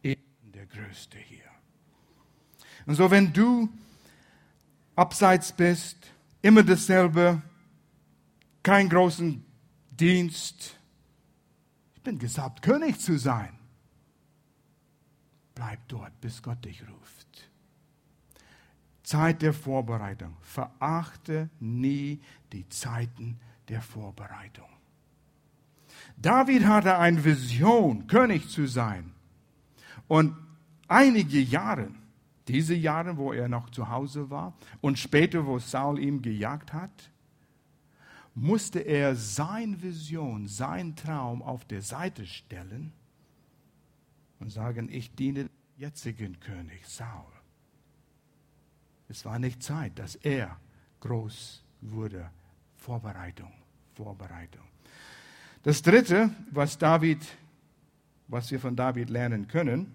ich 0.00 0.18
bin 0.40 0.52
der 0.52 0.64
Größte 0.64 1.18
hier. 1.18 1.44
Und 2.86 2.94
so, 2.94 3.10
wenn 3.10 3.34
du 3.34 3.68
abseits 4.94 5.52
bist, 5.52 6.10
immer 6.40 6.62
dasselbe, 6.62 7.42
keinen 8.62 8.88
großen 8.88 9.44
Dienst. 9.90 10.78
Bin 12.06 12.18
gesalbt, 12.20 12.62
König 12.62 13.00
zu 13.00 13.18
sein. 13.18 13.58
Bleib 15.56 15.88
dort, 15.88 16.20
bis 16.20 16.40
Gott 16.40 16.64
dich 16.64 16.82
ruft. 16.88 17.50
Zeit 19.02 19.42
der 19.42 19.52
Vorbereitung. 19.52 20.36
Verachte 20.40 21.50
nie 21.58 22.20
die 22.52 22.68
Zeiten 22.68 23.40
der 23.68 23.82
Vorbereitung. 23.82 24.68
David 26.16 26.64
hatte 26.66 26.96
eine 26.96 27.24
Vision, 27.24 28.06
König 28.06 28.48
zu 28.50 28.66
sein. 28.66 29.12
Und 30.06 30.36
einige 30.86 31.40
Jahre 31.40 31.90
diese 32.48 32.74
Jahre, 32.74 33.16
wo 33.16 33.32
er 33.32 33.48
noch 33.48 33.70
zu 33.70 33.88
Hause 33.88 34.30
war 34.30 34.54
und 34.80 34.98
später, 34.98 35.46
wo 35.46 35.58
Saul 35.58 35.98
ihn 35.98 36.22
gejagt 36.22 36.72
hat, 36.72 37.10
musste 38.36 38.80
er 38.80 39.16
seine 39.16 39.82
Vision, 39.82 40.46
sein 40.46 40.94
Traum 40.94 41.42
auf 41.42 41.64
der 41.64 41.80
Seite 41.80 42.26
stellen 42.26 42.92
und 44.38 44.50
sagen, 44.50 44.90
ich 44.92 45.14
diene 45.14 45.48
jetzigen 45.78 46.38
König 46.38 46.86
Saul. 46.86 47.32
Es 49.08 49.24
war 49.24 49.38
nicht 49.38 49.62
Zeit, 49.62 49.98
dass 49.98 50.16
er 50.16 50.60
groß 51.00 51.64
wurde. 51.80 52.30
Vorbereitung, 52.76 53.52
Vorbereitung. 53.94 54.64
Das 55.62 55.80
dritte, 55.80 56.30
was 56.50 56.76
David, 56.76 57.26
was 58.28 58.50
wir 58.50 58.60
von 58.60 58.76
David 58.76 59.08
lernen 59.08 59.48
können, 59.48 59.94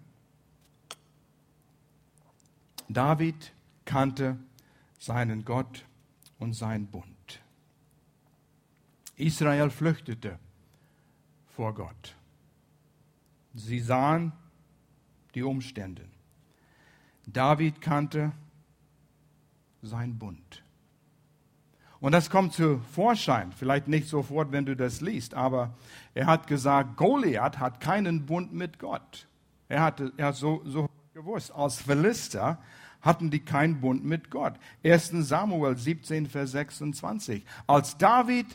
David 2.89 3.53
kannte 3.85 4.39
seinen 4.97 5.45
Gott 5.45 5.85
und 6.39 6.53
seinen 6.53 6.87
Bund. 6.87 7.41
Israel 9.21 9.69
flüchtete 9.69 10.39
vor 11.47 11.73
Gott. 11.73 12.15
Sie 13.53 13.79
sahen 13.79 14.31
die 15.35 15.43
Umstände. 15.43 16.03
David 17.27 17.81
kannte 17.81 18.31
seinen 19.81 20.17
Bund. 20.17 20.63
Und 21.99 22.13
das 22.13 22.31
kommt 22.31 22.53
zu 22.53 22.79
Vorschein, 22.93 23.51
vielleicht 23.51 23.87
nicht 23.87 24.07
sofort, 24.07 24.51
wenn 24.51 24.65
du 24.65 24.75
das 24.75 25.01
liest, 25.01 25.35
aber 25.35 25.75
er 26.15 26.25
hat 26.25 26.47
gesagt, 26.47 26.97
Goliath 26.97 27.59
hat 27.59 27.79
keinen 27.79 28.25
Bund 28.25 28.53
mit 28.53 28.79
Gott. 28.79 29.27
Er, 29.69 29.83
hatte, 29.83 30.11
er 30.17 30.27
hat 30.27 30.35
so, 30.35 30.63
so 30.65 30.89
gewusst, 31.13 31.51
als 31.51 31.79
Philister 31.79 32.57
hatten 33.01 33.29
die 33.29 33.39
keinen 33.39 33.81
Bund 33.81 34.03
mit 34.03 34.31
Gott. 34.31 34.53
1. 34.83 35.11
Samuel 35.27 35.77
17, 35.77 36.27
Vers 36.27 36.51
26. 36.51 37.45
Als 37.67 37.97
David 37.97 38.47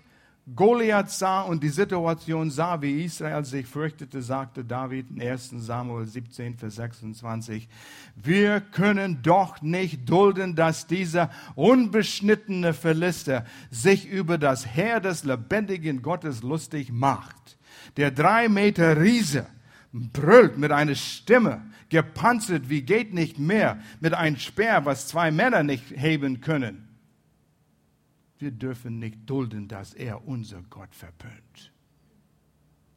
Goliath 0.54 1.10
sah 1.10 1.40
und 1.40 1.64
die 1.64 1.70
Situation 1.70 2.50
sah, 2.50 2.80
wie 2.80 3.04
Israel 3.04 3.44
sich 3.44 3.66
fürchtete, 3.66 4.22
sagte 4.22 4.64
David 4.64 5.10
in 5.10 5.20
1 5.20 5.50
Samuel 5.56 6.06
17, 6.06 6.56
Vers 6.56 6.76
26, 6.76 7.68
wir 8.14 8.60
können 8.60 9.22
doch 9.22 9.60
nicht 9.60 10.08
dulden, 10.08 10.54
dass 10.54 10.86
dieser 10.86 11.30
unbeschnittene 11.56 12.74
Philister 12.74 13.44
sich 13.72 14.08
über 14.08 14.38
das 14.38 14.64
Heer 14.66 15.00
des 15.00 15.24
lebendigen 15.24 16.00
Gottes 16.00 16.44
lustig 16.44 16.92
macht. 16.92 17.58
Der 17.96 18.12
drei 18.12 18.48
Meter 18.48 19.00
Riese 19.00 19.48
brüllt 19.92 20.58
mit 20.58 20.70
einer 20.70 20.94
Stimme, 20.94 21.62
gepanzert 21.88 22.70
wie 22.70 22.82
geht 22.82 23.12
nicht 23.12 23.40
mehr, 23.40 23.80
mit 23.98 24.14
einem 24.14 24.36
Speer, 24.36 24.84
was 24.84 25.08
zwei 25.08 25.32
Männer 25.32 25.64
nicht 25.64 25.90
heben 25.90 26.40
können. 26.40 26.85
Wir 28.38 28.50
dürfen 28.50 28.98
nicht 28.98 29.18
dulden, 29.28 29.68
dass 29.68 29.94
er 29.94 30.26
unser 30.26 30.62
Gott 30.68 30.94
verpönt. 30.94 31.72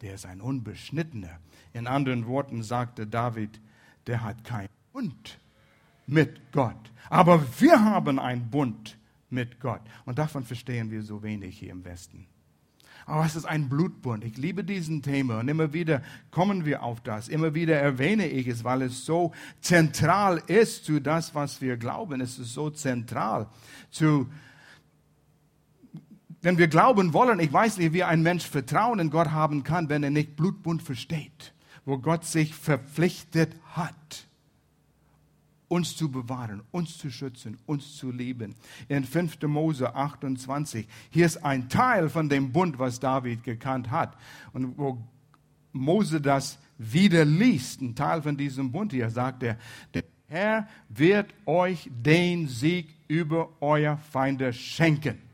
Der 0.01 0.15
ist 0.15 0.25
ein 0.25 0.41
Unbeschnittener. 0.41 1.39
In 1.73 1.87
anderen 1.87 2.27
Worten 2.27 2.63
sagte 2.63 3.07
David, 3.07 3.59
der 4.07 4.23
hat 4.23 4.43
keinen 4.43 4.69
Bund 4.91 5.39
mit 6.07 6.51
Gott. 6.51 6.91
Aber 7.09 7.43
wir 7.59 7.83
haben 7.83 8.19
einen 8.19 8.49
Bund 8.49 8.97
mit 9.29 9.59
Gott. 9.59 9.81
Und 10.05 10.19
davon 10.19 10.43
verstehen 10.43 10.91
wir 10.91 11.03
so 11.03 11.23
wenig 11.23 11.59
hier 11.59 11.71
im 11.71 11.85
Westen. 11.85 12.27
Aber 13.05 13.25
es 13.25 13.35
ist 13.35 13.45
ein 13.45 13.69
Blutbund. 13.69 14.23
Ich 14.23 14.37
liebe 14.37 14.63
diesen 14.63 15.01
Thema 15.01 15.39
und 15.39 15.47
immer 15.47 15.73
wieder 15.73 16.03
kommen 16.29 16.65
wir 16.65 16.83
auf 16.83 17.01
das. 17.01 17.27
Immer 17.27 17.55
wieder 17.55 17.75
erwähne 17.75 18.27
ich 18.27 18.47
es, 18.47 18.63
weil 18.63 18.83
es 18.83 19.03
so 19.05 19.33
zentral 19.61 20.43
ist 20.45 20.85
zu 20.85 20.99
das, 20.99 21.33
was 21.33 21.59
wir 21.59 21.77
glauben. 21.77 22.21
Es 22.21 22.37
ist 22.37 22.53
so 22.53 22.69
zentral 22.69 23.47
zu 23.89 24.29
wenn 26.41 26.57
wir 26.57 26.67
glauben 26.67 27.13
wollen, 27.13 27.39
ich 27.39 27.51
weiß 27.51 27.77
nicht, 27.77 27.93
wie 27.93 28.03
ein 28.03 28.21
Mensch 28.21 28.45
Vertrauen 28.45 28.99
in 28.99 29.09
Gott 29.09 29.31
haben 29.31 29.63
kann, 29.63 29.89
wenn 29.89 30.03
er 30.03 30.09
nicht 30.09 30.35
Blutbund 30.35 30.81
versteht, 30.81 31.53
wo 31.85 31.97
Gott 31.97 32.25
sich 32.25 32.55
verpflichtet 32.55 33.55
hat, 33.73 34.27
uns 35.67 35.95
zu 35.95 36.09
bewahren, 36.09 36.61
uns 36.71 36.97
zu 36.97 37.11
schützen, 37.11 37.57
uns 37.65 37.97
zu 37.97 38.11
lieben. 38.11 38.55
In 38.87 39.03
5. 39.03 39.41
Mose 39.43 39.93
28, 39.93 40.87
hier 41.09 41.25
ist 41.25 41.43
ein 41.43 41.69
Teil 41.69 42.09
von 42.09 42.29
dem 42.29 42.51
Bund, 42.51 42.79
was 42.79 42.99
David 42.99 43.43
gekannt 43.43 43.91
hat. 43.91 44.15
Und 44.53 44.77
wo 44.77 44.97
Mose 45.73 46.21
das 46.21 46.57
wieder 46.77 47.25
liest, 47.25 47.81
ein 47.81 47.95
Teil 47.95 48.21
von 48.21 48.37
diesem 48.37 48.71
Bund 48.71 48.93
hier, 48.93 49.09
sagt 49.09 49.43
er, 49.43 49.57
der 49.93 50.03
Herr 50.27 50.67
wird 50.87 51.33
euch 51.45 51.89
den 51.91 52.47
Sieg 52.47 52.87
über 53.07 53.49
euer 53.59 53.97
Feinde 53.97 54.53
schenken 54.53 55.28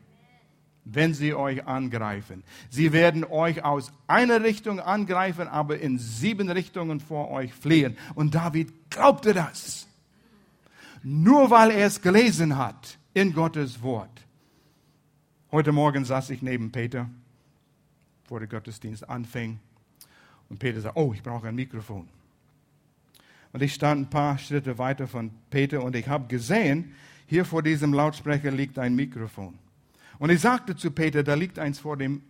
wenn 0.85 1.15
sie 1.15 1.33
euch 1.33 1.65
angreifen. 1.65 2.43
Sie 2.69 2.93
werden 2.93 3.23
euch 3.23 3.63
aus 3.63 3.91
einer 4.07 4.43
Richtung 4.43 4.79
angreifen, 4.79 5.47
aber 5.47 5.79
in 5.79 5.97
sieben 5.97 6.49
Richtungen 6.49 6.99
vor 6.99 7.31
euch 7.31 7.53
fliehen. 7.53 7.97
Und 8.13 8.35
David 8.35 8.71
glaubte 8.91 9.33
das. 9.33 9.87
Nur 11.03 11.49
weil 11.49 11.71
er 11.71 11.87
es 11.87 12.01
gelesen 12.01 12.57
hat 12.57 12.97
in 13.13 13.33
Gottes 13.33 13.81
Wort. 13.81 14.09
Heute 15.51 15.71
Morgen 15.71 16.05
saß 16.05 16.29
ich 16.29 16.41
neben 16.41 16.71
Peter, 16.71 17.09
vor 18.25 18.39
der 18.39 18.47
Gottesdienst 18.47 19.07
anfing. 19.09 19.59
Und 20.49 20.59
Peter 20.59 20.81
sagte, 20.81 20.99
oh, 20.99 21.13
ich 21.13 21.23
brauche 21.23 21.47
ein 21.47 21.55
Mikrofon. 21.55 22.07
Und 23.53 23.61
ich 23.61 23.73
stand 23.73 24.01
ein 24.01 24.09
paar 24.09 24.37
Schritte 24.37 24.77
weiter 24.77 25.07
von 25.07 25.31
Peter 25.49 25.81
und 25.81 25.95
ich 25.95 26.07
habe 26.07 26.27
gesehen, 26.27 26.93
hier 27.25 27.45
vor 27.45 27.63
diesem 27.63 27.93
Lautsprecher 27.93 28.51
liegt 28.51 28.77
ein 28.77 28.95
Mikrofon. 28.95 29.57
Und 30.19 30.29
ich 30.29 30.41
sagte 30.41 30.75
zu 30.75 30.91
Peter, 30.91 31.23
da 31.23 31.33
liegt 31.33 31.59
eins 31.59 31.79
vor 31.79 31.97
dem 31.97 32.21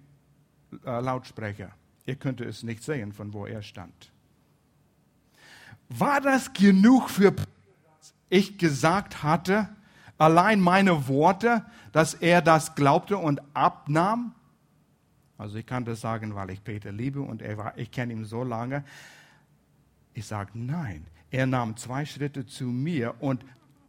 äh, 0.86 1.00
Lautsprecher. 1.00 1.72
Ihr 2.06 2.16
könnt 2.16 2.42
es 2.42 2.64
nicht 2.64 2.84
sehen, 2.84 3.14
von 3.14 3.34
wo 3.34 3.46
er 3.46 3.62
stand. 3.62 4.12
War 5.90 6.22
das 6.22 6.54
genug 6.54 7.10
für 7.10 7.34
ich 8.30 8.58
gesagt 8.58 9.24
hatte, 9.24 9.70
allein 10.18 10.60
meine 10.60 11.08
Worte, 11.08 11.66
dass 11.92 12.14
er 12.14 12.42
das 12.42 12.76
glaubte 12.76 13.18
und 13.18 13.42
abnahm? 13.54 14.34
Also 15.38 15.58
ich 15.58 15.66
kann 15.66 15.86
das 15.86 16.02
sagen, 16.02 16.34
weil 16.36 16.50
ich 16.50 16.64
Peter 16.64 16.92
liebe 16.92 17.22
und 17.22 17.42
war, 17.58 17.78
ich 17.78 17.92
kenne 17.92 18.14
ihn 18.14 18.26
so 18.26 18.44
lange. 18.44 18.84
Ich 20.14 20.26
sage 20.26 20.52
nein. 20.54 21.06
Er 21.30 21.46
nahm 21.46 21.76
zwei 21.76 22.06
Schritte 22.06 22.46
zu 22.46 22.66
mir 22.66 23.16
und 23.20 23.44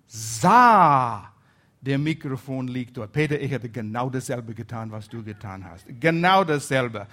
sah 0.06 1.32
der 1.80 1.98
Mikrofon 1.98 2.68
liegt 2.68 2.96
dort. 2.96 3.12
Peter, 3.12 3.40
ich 3.40 3.50
hätte 3.50 3.68
genau 3.68 4.10
dasselbe 4.10 4.54
getan, 4.54 4.90
was 4.90 5.08
du 5.08 5.22
getan 5.22 5.64
hast. 5.64 5.86
Genau 6.00 6.44
dasselbe. 6.44 7.06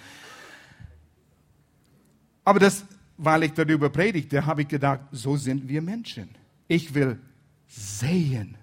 Aber 2.44 2.60
das, 2.60 2.86
weil 3.18 3.44
ich 3.44 3.54
darüber 3.54 3.90
predigte, 3.90 4.46
habe 4.46 4.64
ich 4.64 4.68
gedacht, 4.68 5.02
so 5.12 5.38
sind 5.38 5.68
wir 5.68 5.82
Menschen. 5.82 6.30
Ich 6.68 6.94
will 6.94 7.20
sehen, 7.68 8.58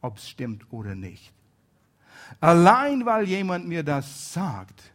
ob 0.00 0.18
es 0.18 0.28
stimmt 0.28 0.70
oder 0.70 0.94
nicht. 0.94 1.32
Allein 2.40 3.06
weil 3.06 3.28
jemand 3.28 3.66
mir 3.66 3.82
das 3.82 4.32
sagt, 4.32 4.92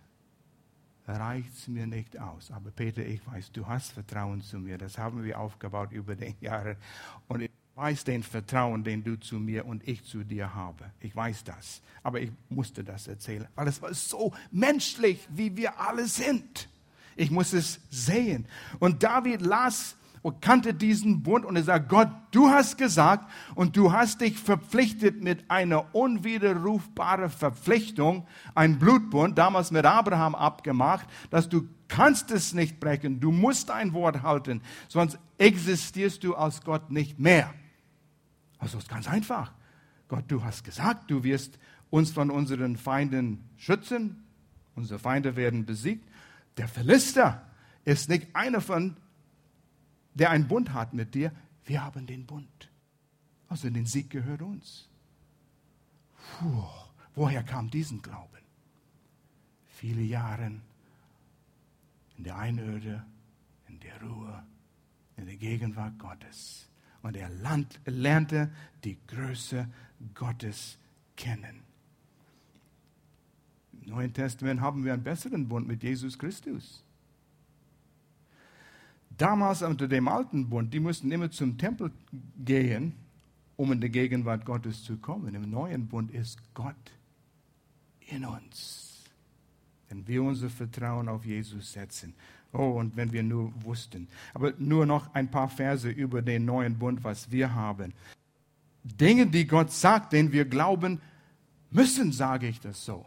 reicht 1.07 1.53
es 1.53 1.67
mir 1.67 1.87
nicht 1.87 2.19
aus. 2.19 2.51
Aber 2.51 2.71
Peter, 2.71 3.05
ich 3.05 3.25
weiß, 3.25 3.51
du 3.51 3.67
hast 3.67 3.91
Vertrauen 3.93 4.41
zu 4.41 4.59
mir. 4.59 4.77
Das 4.77 4.97
haben 4.97 5.23
wir 5.23 5.39
aufgebaut 5.39 5.91
über 5.91 6.15
die 6.15 6.35
Jahre. 6.41 6.77
Und 7.27 7.41
ich 7.41 7.51
weiß 7.79 8.03
den 8.03 8.23
Vertrauen, 8.23 8.83
den 8.83 9.05
du 9.05 9.17
zu 9.17 9.39
mir 9.39 9.65
und 9.65 9.87
ich 9.87 10.03
zu 10.03 10.25
dir 10.25 10.53
habe. 10.53 10.91
Ich 10.99 11.15
weiß 11.15 11.45
das. 11.45 11.81
Aber 12.03 12.19
ich 12.19 12.29
musste 12.49 12.83
das 12.83 13.07
erzählen, 13.07 13.47
weil 13.55 13.69
es 13.69 13.81
war 13.81 13.93
so 13.93 14.33
menschlich, 14.51 15.25
wie 15.31 15.55
wir 15.55 15.79
alle 15.79 16.05
sind. 16.05 16.67
Ich 17.15 17.31
muss 17.31 17.53
es 17.53 17.79
sehen. 17.89 18.45
Und 18.79 19.03
David 19.03 19.41
las 19.41 19.95
und 20.21 20.41
kannte 20.41 20.73
diesen 20.73 21.23
Bund 21.23 21.45
und 21.45 21.55
er 21.55 21.63
sagt, 21.63 21.87
Gott, 21.87 22.09
du 22.31 22.49
hast 22.49 22.77
gesagt 22.77 23.31
und 23.55 23.77
du 23.77 23.93
hast 23.93 24.19
dich 24.19 24.37
verpflichtet 24.37 25.23
mit 25.23 25.49
einer 25.49 25.95
unwiderrufbaren 25.95 27.29
Verpflichtung, 27.29 28.27
ein 28.55 28.77
Blutbund, 28.77 29.37
damals 29.37 29.71
mit 29.71 29.85
Abraham 29.85 30.35
abgemacht, 30.35 31.07
dass 31.29 31.47
du 31.47 31.69
kannst 31.87 32.29
es 32.31 32.53
nicht 32.53 32.81
brechen, 32.81 33.21
du 33.21 33.31
musst 33.31 33.71
ein 33.71 33.93
Wort 33.93 34.21
halten, 34.21 34.61
sonst 34.89 35.17
existierst 35.37 36.25
du 36.25 36.35
als 36.35 36.61
Gott 36.61 36.91
nicht 36.91 37.19
mehr. 37.19 37.53
Also 38.59 38.77
ist 38.77 38.89
ganz 38.89 39.07
einfach. 39.07 39.53
Gott, 40.07 40.25
du 40.27 40.43
hast 40.43 40.63
gesagt, 40.63 41.09
du 41.09 41.23
wirst 41.23 41.57
uns 41.89 42.11
von 42.11 42.29
unseren 42.29 42.77
Feinden 42.77 43.49
schützen. 43.57 44.23
Unsere 44.75 44.99
Feinde 44.99 45.35
werden 45.35 45.65
besiegt. 45.65 46.07
Der 46.57 46.67
Philister 46.67 47.49
ist 47.85 48.09
nicht 48.09 48.27
einer 48.35 48.61
von, 48.61 48.97
der 50.13 50.29
einen 50.29 50.47
Bund 50.47 50.73
hat 50.73 50.93
mit 50.93 51.15
dir. 51.15 51.31
Wir 51.65 51.83
haben 51.83 52.05
den 52.05 52.25
Bund. 52.25 52.69
Also 53.47 53.69
den 53.69 53.85
Sieg 53.85 54.09
gehört 54.09 54.41
uns. 54.41 54.89
Puh, 56.39 56.63
woher 57.15 57.43
kam 57.43 57.69
diesen 57.69 58.01
Glauben? 58.01 58.27
Viele 59.67 60.01
Jahre 60.01 60.51
in 62.17 62.23
der 62.23 62.37
Einöde, 62.37 63.05
in 63.67 63.79
der 63.79 64.01
Ruhe, 64.01 64.43
in 65.15 65.25
der 65.25 65.37
Gegenwart 65.37 65.97
Gottes 65.97 66.68
und 67.01 67.15
er 67.15 67.29
lernte 67.85 68.49
die 68.83 68.97
Größe 69.07 69.67
Gottes 70.13 70.77
kennen. 71.15 71.61
Im 73.73 73.89
Neuen 73.89 74.13
Testament 74.13 74.61
haben 74.61 74.83
wir 74.83 74.93
einen 74.93 75.03
besseren 75.03 75.47
Bund 75.47 75.67
mit 75.67 75.83
Jesus 75.83 76.17
Christus. 76.17 76.83
Damals 79.17 79.61
unter 79.61 79.87
dem 79.87 80.07
alten 80.07 80.49
Bund, 80.49 80.73
die 80.73 80.79
mussten 80.79 81.11
immer 81.11 81.29
zum 81.29 81.57
Tempel 81.57 81.91
gehen, 82.37 82.93
um 83.57 83.71
in 83.73 83.81
die 83.81 83.89
Gegenwart 83.89 84.45
Gottes 84.45 84.83
zu 84.83 84.97
kommen. 84.97 85.35
Im 85.35 85.49
neuen 85.49 85.87
Bund 85.87 86.11
ist 86.11 86.39
Gott 86.53 86.75
in 87.99 88.25
uns. 88.25 89.03
Wenn 89.89 90.07
wir 90.07 90.23
unser 90.23 90.49
Vertrauen 90.49 91.09
auf 91.09 91.25
Jesus 91.25 91.73
setzen 91.73 92.13
Oh, 92.51 92.71
und 92.71 92.97
wenn 92.97 93.11
wir 93.11 93.23
nur 93.23 93.53
wussten. 93.63 94.07
Aber 94.33 94.53
nur 94.57 94.85
noch 94.85 95.13
ein 95.13 95.29
paar 95.29 95.49
Verse 95.49 95.89
über 95.89 96.21
den 96.21 96.45
neuen 96.45 96.77
Bund, 96.77 97.03
was 97.03 97.31
wir 97.31 97.53
haben. 97.53 97.93
Dinge, 98.83 99.27
die 99.27 99.45
Gott 99.45 99.71
sagt, 99.71 100.13
denen 100.13 100.31
wir 100.31 100.45
glauben 100.45 100.99
müssen, 101.69 102.11
sage 102.11 102.47
ich 102.47 102.59
das 102.59 102.83
so. 102.83 103.05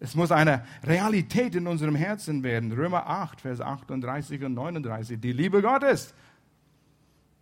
Es 0.00 0.14
muss 0.14 0.32
eine 0.32 0.64
Realität 0.82 1.54
in 1.54 1.66
unserem 1.66 1.94
Herzen 1.94 2.42
werden. 2.42 2.72
Römer 2.72 3.06
8, 3.06 3.40
Vers 3.40 3.60
38 3.60 4.42
und 4.42 4.54
39. 4.54 5.20
Die 5.20 5.32
Liebe 5.32 5.62
Gottes. 5.62 6.12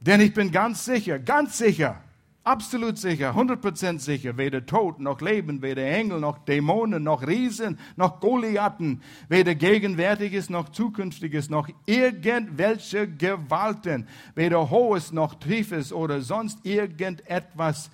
Denn 0.01 0.21
ich 0.21 0.35
bin 0.35 0.51
ganz 0.51 0.85
sicher, 0.85 1.19
ganz 1.19 1.57
sicher, 1.57 2.03
Absolut 2.43 2.97
sicher, 2.97 3.35
100% 3.37 3.99
sicher, 3.99 4.39
weder 4.39 4.65
Tod 4.65 4.99
noch 4.99 5.21
Leben, 5.21 5.61
weder 5.61 5.85
Engel 5.85 6.21
noch 6.21 6.39
Dämonen 6.39 7.03
noch 7.03 7.27
Riesen 7.27 7.79
noch 7.97 8.19
Goliathen, 8.21 9.03
weder 9.29 9.55
Gegenwärtiges 9.55 10.49
noch 10.49 10.71
Zukünftiges 10.71 11.51
noch 11.51 11.69
irgendwelche 11.85 13.09
Gewalten, 13.09 14.07
weder 14.35 14.71
Hohes 14.71 15.13
noch 15.13 15.35
Tiefes 15.35 15.93
oder 15.93 16.23
sonst 16.23 16.65
irgendetwas 16.65 17.91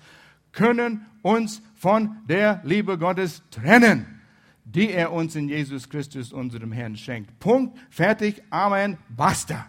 können 0.53 1.05
uns 1.23 1.61
von 1.75 2.15
der 2.29 2.61
Liebe 2.63 2.97
Gottes 2.97 3.43
trennen, 3.51 4.21
die 4.63 4.91
er 4.91 5.11
uns 5.11 5.35
in 5.35 5.49
Jesus 5.49 5.89
Christus, 5.89 6.31
unserem 6.31 6.71
Herrn, 6.71 6.95
schenkt. 6.95 7.37
Punkt, 7.39 7.77
fertig, 7.89 8.41
Amen, 8.49 8.97
basta. 9.09 9.67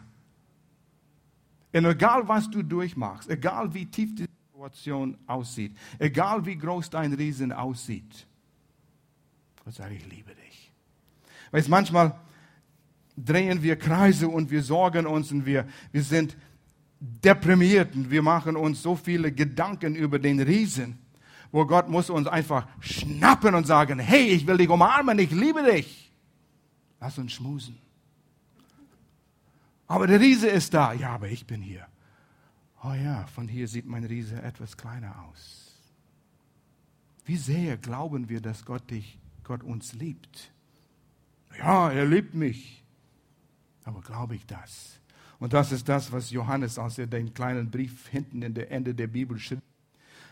Und 1.72 1.84
egal 1.84 2.28
was 2.28 2.48
du 2.48 2.62
durchmachst, 2.62 3.28
egal 3.28 3.74
wie 3.74 3.86
tief 3.86 4.14
die 4.14 4.28
Situation 4.58 5.16
aussieht, 5.28 5.72
egal 6.00 6.44
wie 6.44 6.56
groß 6.56 6.90
dein 6.90 7.12
Riesen 7.12 7.52
aussieht. 7.52 8.26
Gott 9.64 9.72
sagt, 9.72 9.92
ich 9.92 10.04
liebe 10.10 10.34
dich. 10.34 10.72
Weißt, 11.52 11.68
manchmal 11.68 12.18
drehen 13.16 13.62
wir 13.62 13.76
Kreise 13.76 14.26
und 14.26 14.50
wir 14.50 14.64
sorgen 14.64 15.06
uns 15.06 15.30
und 15.30 15.46
wir, 15.46 15.64
wir 15.92 16.02
sind 16.02 16.36
deprimiert 16.98 17.94
und 17.94 18.10
wir 18.10 18.20
machen 18.20 18.56
uns 18.56 18.82
so 18.82 18.96
viele 18.96 19.30
Gedanken 19.30 19.94
über 19.94 20.18
den 20.18 20.40
Riesen, 20.40 20.98
wo 21.52 21.64
Gott 21.64 21.88
muss 21.88 22.10
uns 22.10 22.26
einfach 22.26 22.66
schnappen 22.80 23.54
und 23.54 23.64
sagen, 23.64 24.00
hey, 24.00 24.26
ich 24.26 24.44
will 24.44 24.56
dich 24.56 24.68
umarmen, 24.68 25.20
ich 25.20 25.30
liebe 25.30 25.62
dich. 25.62 26.12
Lass 26.98 27.16
uns 27.16 27.32
schmusen. 27.32 27.78
Aber 29.86 30.08
der 30.08 30.18
Riese 30.18 30.48
ist 30.48 30.74
da. 30.74 30.94
Ja, 30.94 31.10
aber 31.10 31.28
ich 31.28 31.46
bin 31.46 31.62
hier 31.62 31.86
oh 32.84 32.92
ja, 32.92 33.26
von 33.26 33.48
hier 33.48 33.68
sieht 33.68 33.86
mein 33.86 34.04
Riese 34.04 34.40
etwas 34.42 34.76
kleiner 34.76 35.24
aus. 35.24 35.74
Wie 37.24 37.36
sehr 37.36 37.76
glauben 37.76 38.28
wir, 38.28 38.40
dass 38.40 38.64
Gott 38.64 38.90
dich, 38.90 39.18
Gott 39.44 39.62
uns 39.62 39.92
liebt? 39.92 40.50
Ja, 41.58 41.90
er 41.90 42.06
liebt 42.06 42.34
mich. 42.34 42.82
Aber 43.84 44.00
glaube 44.00 44.34
ich 44.34 44.46
das? 44.46 44.98
Und 45.38 45.52
das 45.52 45.72
ist 45.72 45.88
das, 45.88 46.10
was 46.10 46.30
Johannes, 46.30 46.78
als 46.78 46.98
er 46.98 47.06
den 47.06 47.32
kleinen 47.32 47.70
Brief 47.70 48.08
hinten 48.08 48.42
in 48.42 48.54
der 48.54 48.70
Ende 48.70 48.94
der 48.94 49.06
Bibel 49.06 49.38
schrieb, 49.38 49.60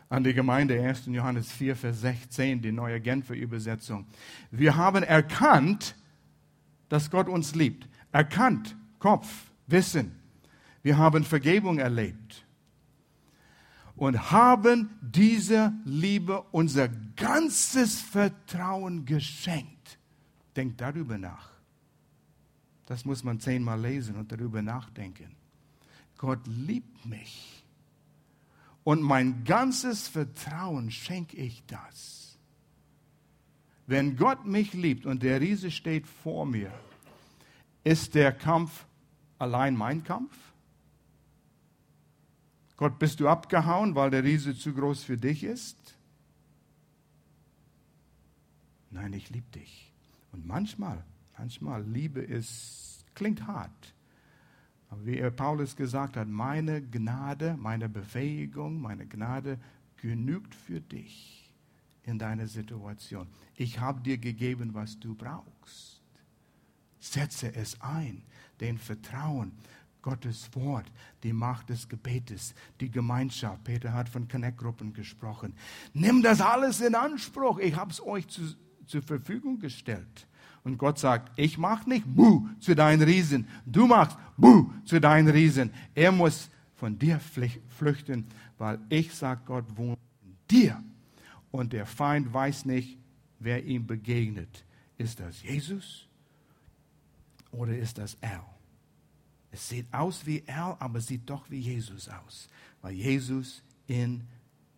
an 0.08 0.24
die 0.24 0.34
Gemeinde 0.34 0.80
1. 0.80 1.06
Johannes 1.06 1.50
4, 1.52 1.76
Vers 1.76 2.00
16, 2.00 2.62
die 2.62 2.72
neue 2.72 3.00
Genfer 3.00 3.34
Übersetzung. 3.34 4.06
Wir 4.50 4.76
haben 4.76 5.02
erkannt, 5.02 5.96
dass 6.88 7.10
Gott 7.10 7.28
uns 7.28 7.54
liebt. 7.54 7.88
Erkannt, 8.12 8.76
Kopf, 8.98 9.28
Wissen. 9.66 10.12
Wir 10.86 10.98
haben 10.98 11.24
Vergebung 11.24 11.80
erlebt 11.80 12.46
und 13.96 14.30
haben 14.30 14.88
dieser 15.00 15.72
Liebe 15.84 16.42
unser 16.52 16.86
ganzes 17.16 18.00
Vertrauen 18.00 19.04
geschenkt. 19.04 19.98
Denkt 20.54 20.80
darüber 20.80 21.18
nach. 21.18 21.50
Das 22.86 23.04
muss 23.04 23.24
man 23.24 23.40
zehnmal 23.40 23.80
lesen 23.80 24.14
und 24.14 24.30
darüber 24.30 24.62
nachdenken. 24.62 25.34
Gott 26.18 26.46
liebt 26.46 27.04
mich 27.04 27.64
und 28.84 29.02
mein 29.02 29.42
ganzes 29.42 30.06
Vertrauen 30.06 30.92
schenke 30.92 31.36
ich 31.36 31.64
das. 31.66 32.38
Wenn 33.88 34.16
Gott 34.16 34.46
mich 34.46 34.72
liebt 34.72 35.04
und 35.04 35.24
der 35.24 35.40
Riese 35.40 35.72
steht 35.72 36.06
vor 36.06 36.46
mir, 36.46 36.70
ist 37.82 38.14
der 38.14 38.30
Kampf 38.30 38.86
allein 39.40 39.74
mein 39.76 40.04
Kampf? 40.04 40.46
Gott, 42.76 42.98
bist 42.98 43.20
du 43.20 43.28
abgehauen, 43.28 43.94
weil 43.94 44.10
der 44.10 44.22
Riese 44.22 44.54
zu 44.54 44.74
groß 44.74 45.04
für 45.04 45.16
dich 45.16 45.44
ist? 45.44 45.96
Nein, 48.90 49.12
ich 49.12 49.30
liebe 49.30 49.50
dich. 49.50 49.92
Und 50.32 50.46
manchmal, 50.46 51.04
manchmal 51.38 51.82
Liebe 51.84 52.20
ist, 52.20 53.04
klingt 53.14 53.46
hart. 53.46 53.94
Aber 54.88 55.04
wie 55.06 55.20
Paulus 55.30 55.74
gesagt 55.74 56.16
hat, 56.16 56.28
meine 56.28 56.82
Gnade, 56.82 57.56
meine 57.58 57.88
Befähigung, 57.88 58.80
meine 58.80 59.06
Gnade 59.06 59.58
genügt 59.96 60.54
für 60.54 60.80
dich 60.80 61.52
in 62.04 62.18
deiner 62.18 62.46
Situation. 62.46 63.26
Ich 63.54 63.80
habe 63.80 64.00
dir 64.00 64.18
gegeben, 64.18 64.74
was 64.74 64.98
du 65.00 65.14
brauchst. 65.14 66.02
Setze 67.00 67.54
es 67.54 67.80
ein, 67.80 68.22
den 68.60 68.78
Vertrauen. 68.78 69.52
Gottes 70.06 70.48
Wort, 70.52 70.86
die 71.24 71.32
Macht 71.32 71.68
des 71.68 71.88
Gebetes, 71.88 72.54
die 72.78 72.88
Gemeinschaft. 72.88 73.64
Peter 73.64 73.92
hat 73.92 74.08
von 74.08 74.28
Connect-Gruppen 74.28 74.92
gesprochen. 74.92 75.52
Nimm 75.94 76.22
das 76.22 76.40
alles 76.40 76.80
in 76.80 76.94
Anspruch. 76.94 77.58
Ich 77.58 77.74
habe 77.74 77.90
es 77.90 78.00
euch 78.00 78.28
zu, 78.28 78.42
zur 78.86 79.02
Verfügung 79.02 79.58
gestellt. 79.58 80.28
Und 80.62 80.78
Gott 80.78 81.00
sagt, 81.00 81.36
ich 81.36 81.58
mache 81.58 81.88
nicht 81.88 82.06
Buh 82.06 82.46
zu 82.60 82.76
deinen 82.76 83.02
Riesen. 83.02 83.48
Du 83.66 83.88
machst 83.88 84.16
Buh 84.36 84.70
zu 84.84 85.00
deinen 85.00 85.26
Riesen. 85.26 85.72
Er 85.92 86.12
muss 86.12 86.50
von 86.76 86.96
dir 86.96 87.18
flüchten, 87.18 88.26
weil 88.58 88.78
ich, 88.88 89.12
sagt 89.12 89.46
Gott, 89.46 89.64
wohne 89.74 89.98
in 90.22 90.36
dir. 90.48 90.84
Und 91.50 91.72
der 91.72 91.84
Feind 91.84 92.32
weiß 92.32 92.64
nicht, 92.66 92.96
wer 93.40 93.64
ihm 93.64 93.88
begegnet. 93.88 94.64
Ist 94.98 95.18
das 95.18 95.42
Jesus 95.42 96.06
oder 97.50 97.76
ist 97.76 97.98
das 97.98 98.16
er? 98.20 98.55
Es 99.50 99.68
sieht 99.68 99.92
aus 99.92 100.26
wie 100.26 100.42
er, 100.46 100.76
aber 100.80 101.00
sieht 101.00 101.28
doch 101.28 101.48
wie 101.50 101.60
Jesus 101.60 102.08
aus, 102.08 102.48
weil 102.82 102.94
Jesus 102.94 103.62
in 103.86 104.26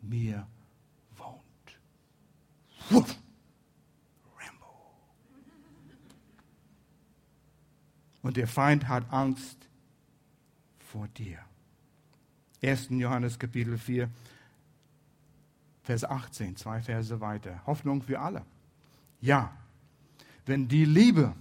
mir 0.01 0.47
wohnt. 1.17 1.81
Wuff. 2.91 3.17
Rambo. 4.39 4.67
Und 8.23 8.37
der 8.37 8.47
Feind 8.47 8.89
hat 8.89 9.11
Angst 9.13 9.57
vor 10.79 11.09
dir. 11.09 11.39
1. 12.63 12.89
Johannes 12.91 13.39
Kapitel 13.39 13.79
4, 13.79 14.11
Vers 15.83 16.05
18, 16.05 16.57
zwei 16.57 16.83
Verse 16.83 17.21
weiter. 17.21 17.63
Hoffnung 17.67 18.03
für 18.03 18.21
alle. 18.21 18.45
Ja, 19.21 19.57
wenn 20.45 20.69
die 20.69 20.85
Liebe 20.85 21.35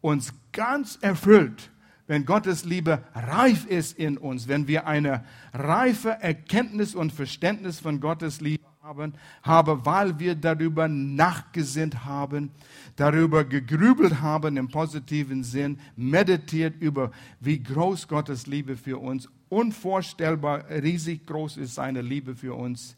uns 0.00 0.32
ganz 0.52 0.96
erfüllt, 0.96 1.70
wenn 2.06 2.26
Gottes 2.26 2.64
Liebe 2.64 3.02
reif 3.14 3.66
ist 3.66 3.98
in 3.98 4.18
uns, 4.18 4.46
wenn 4.48 4.68
wir 4.68 4.86
eine 4.86 5.24
reife 5.52 6.10
Erkenntnis 6.10 6.94
und 6.94 7.12
Verständnis 7.12 7.80
von 7.80 8.00
Gottes 8.00 8.40
Liebe 8.40 8.64
haben, 8.82 9.14
habe, 9.42 9.86
weil 9.86 10.18
wir 10.18 10.34
darüber 10.34 10.86
nachgesinnt 10.88 12.04
haben, 12.04 12.50
darüber 12.96 13.44
gegrübelt 13.44 14.20
haben 14.20 14.58
im 14.58 14.68
positiven 14.68 15.42
Sinn, 15.42 15.78
meditiert 15.96 16.80
über, 16.80 17.10
wie 17.40 17.62
groß 17.62 18.06
Gottes 18.08 18.46
Liebe 18.46 18.76
für 18.76 18.98
uns, 18.98 19.28
unvorstellbar 19.48 20.68
riesig 20.68 21.26
groß 21.26 21.56
ist 21.56 21.76
seine 21.76 22.02
Liebe 22.02 22.34
für 22.36 22.54
uns, 22.54 22.94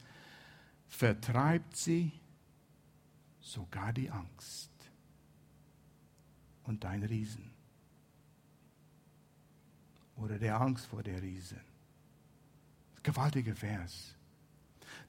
vertreibt 0.88 1.76
sie 1.76 2.10
sogar 3.40 3.92
die 3.92 4.10
Angst 4.10 4.70
und 6.64 6.82
dein 6.82 7.04
Riesen 7.04 7.55
oder 10.16 10.38
der 10.38 10.61
Angst 10.61 10.87
vor 10.87 11.02
der 11.02 11.22
Riesen. 11.22 11.61
Gewaltiger 13.02 13.55
Vers. 13.55 14.14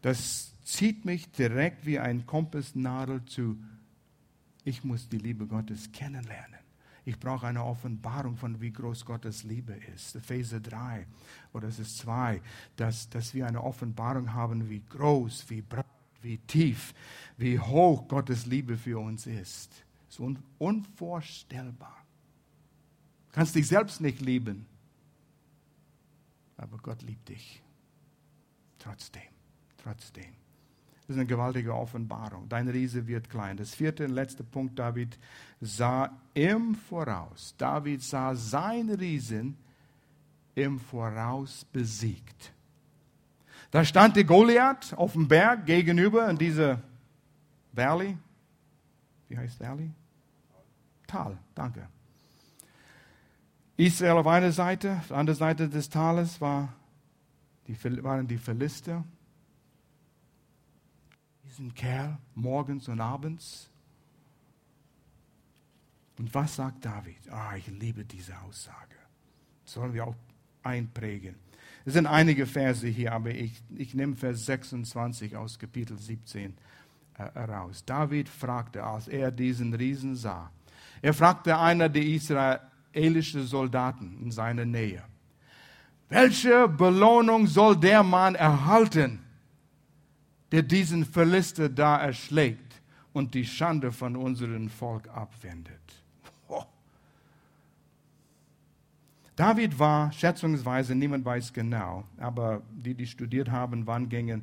Das 0.02 0.54
zieht 0.64 1.06
mich 1.06 1.32
direkt 1.32 1.86
wie 1.86 2.00
ein 2.00 2.26
Kompassnadel 2.26 3.26
zu, 3.26 3.58
ich 4.64 4.84
muss 4.84 5.08
die 5.10 5.18
Liebe 5.18 5.48
Gottes 5.48 5.92
kennenlernen. 5.92 6.60
Ich 7.06 7.18
brauche 7.18 7.48
eine 7.48 7.64
Offenbarung 7.64 8.36
von, 8.36 8.60
wie 8.60 8.72
groß 8.72 9.06
Gottes 9.06 9.44
Liebe 9.44 9.74
ist. 9.96 10.18
Epheser 10.18 10.60
3 10.60 11.08
oder 11.54 11.70
es 11.70 11.80
ist 11.80 12.00
2, 12.00 12.42
dass, 12.76 13.10
dass 13.10 13.34
wir 13.34 13.48
eine 13.48 13.64
Offenbarung 13.64 14.34
haben, 14.34 14.70
wie 14.70 14.82
groß, 14.82 15.50
wie 15.50 15.62
breit, 15.62 15.86
wie 16.22 16.38
tief, 16.40 16.94
wie 17.38 17.58
hoch 17.58 18.10
Gottes 18.10 18.46
Liebe 18.46 18.76
für 18.76 19.00
uns 19.00 19.26
ist. 19.26 19.72
Es 20.10 20.20
ist 20.20 20.38
unvorstellbar. 20.58 22.06
Du 23.30 23.36
kannst 23.36 23.56
dich 23.56 23.68
selbst 23.68 24.02
nicht 24.02 24.20
lieben. 24.20 24.66
Aber 26.58 26.78
Gott 26.78 27.02
liebt 27.04 27.30
dich. 27.30 27.62
Trotzdem, 28.80 29.22
trotzdem. 29.78 30.34
Das 31.08 31.16
ist 31.16 31.20
eine 31.20 31.26
gewaltige 31.26 31.74
Offenbarung. 31.74 32.50
Dein 32.50 32.68
Riese 32.68 33.08
wird 33.08 33.30
klein. 33.30 33.56
Das 33.56 33.74
vierte 33.74 34.04
und 34.04 34.12
letzte 34.12 34.44
Punkt, 34.44 34.78
David 34.78 35.18
sah 35.62 36.10
im 36.34 36.76
Voraus. 36.76 37.56
David 37.58 38.04
sah 38.04 38.36
sein 38.36 38.90
Riesen 38.90 39.58
im 40.54 40.80
Voraus 40.80 41.66
besiegt. 41.72 42.52
Da 43.72 43.86
stand 43.86 44.16
der 44.16 44.26
Goliath 44.26 44.94
auf 44.98 45.14
dem 45.14 45.28
Berg 45.28 45.66
gegenüber 45.66 46.30
in 46.30 46.38
dieser 46.38 46.82
Valley. 47.72 48.18
Wie 49.30 49.38
heißt 49.38 49.60
Valley? 49.60 49.92
Tal, 51.06 51.38
danke. 51.56 51.88
Israel 53.78 54.14
auf 54.14 54.28
einer 54.28 54.52
Seite, 54.52 54.98
auf 54.98 55.08
der 55.08 55.18
anderen 55.18 55.38
Seite 55.38 55.70
des 55.70 55.90
Tales 55.90 56.42
war 56.42 56.74
die, 57.68 58.04
waren 58.04 58.28
die 58.28 58.38
Philister, 58.38 59.04
diesen 61.46 61.74
Kerl 61.76 62.18
morgens 62.34 62.88
und 62.88 63.00
abends? 63.00 63.70
Und 66.18 66.34
was 66.34 66.56
sagt 66.56 66.84
David? 66.84 67.30
Ah, 67.30 67.56
ich 67.56 67.68
liebe 67.68 68.04
diese 68.04 68.40
Aussage. 68.42 68.96
Das 69.64 69.74
sollen 69.74 69.94
wir 69.94 70.08
auch 70.08 70.16
einprägen. 70.64 71.36
Es 71.86 71.94
sind 71.94 72.08
einige 72.08 72.46
Verse 72.48 72.88
hier, 72.88 73.14
aber 73.14 73.30
ich, 73.30 73.62
ich 73.76 73.94
nehme 73.94 74.16
Vers 74.16 74.46
26 74.46 75.36
aus 75.36 75.60
Kapitel 75.60 75.98
17 75.98 76.58
äh, 77.18 77.32
heraus. 77.34 77.86
David 77.86 78.28
fragte, 78.28 78.84
als 78.84 79.08
er 79.08 79.32
diesen 79.32 79.74
Riesen 79.74 80.16
sah, 80.16 80.52
er 81.02 81.14
fragte 81.14 81.58
einer 81.58 81.90
der 81.90 82.04
israelischen 82.98 83.46
Soldaten 83.46 84.18
in 84.24 84.32
seiner 84.32 84.66
Nähe, 84.66 85.04
welche 86.10 86.68
Belohnung 86.68 87.48
soll 87.48 87.76
der 87.76 88.02
Mann 88.02 88.36
erhalten, 88.36 89.20
der 90.52 90.64
diesen 90.64 91.06
Verlister 91.06 91.70
da 91.70 91.98
erschlägt 91.98 92.82
und 93.14 93.34
die 93.34 93.46
Schande 93.46 93.92
von 93.92 94.16
unserem 94.16 94.70
Volk 94.70 95.08
abwendet? 95.10 95.82
David 99.36 99.78
war 99.78 100.12
schätzungsweise, 100.12 100.96
niemand 100.96 101.24
weiß 101.24 101.54
genau, 101.54 102.06
aber 102.18 102.64
die, 102.72 102.96
die 102.96 103.06
studiert 103.06 103.52
haben, 103.52 103.86
wann 103.86 104.10
gingen 104.10 104.42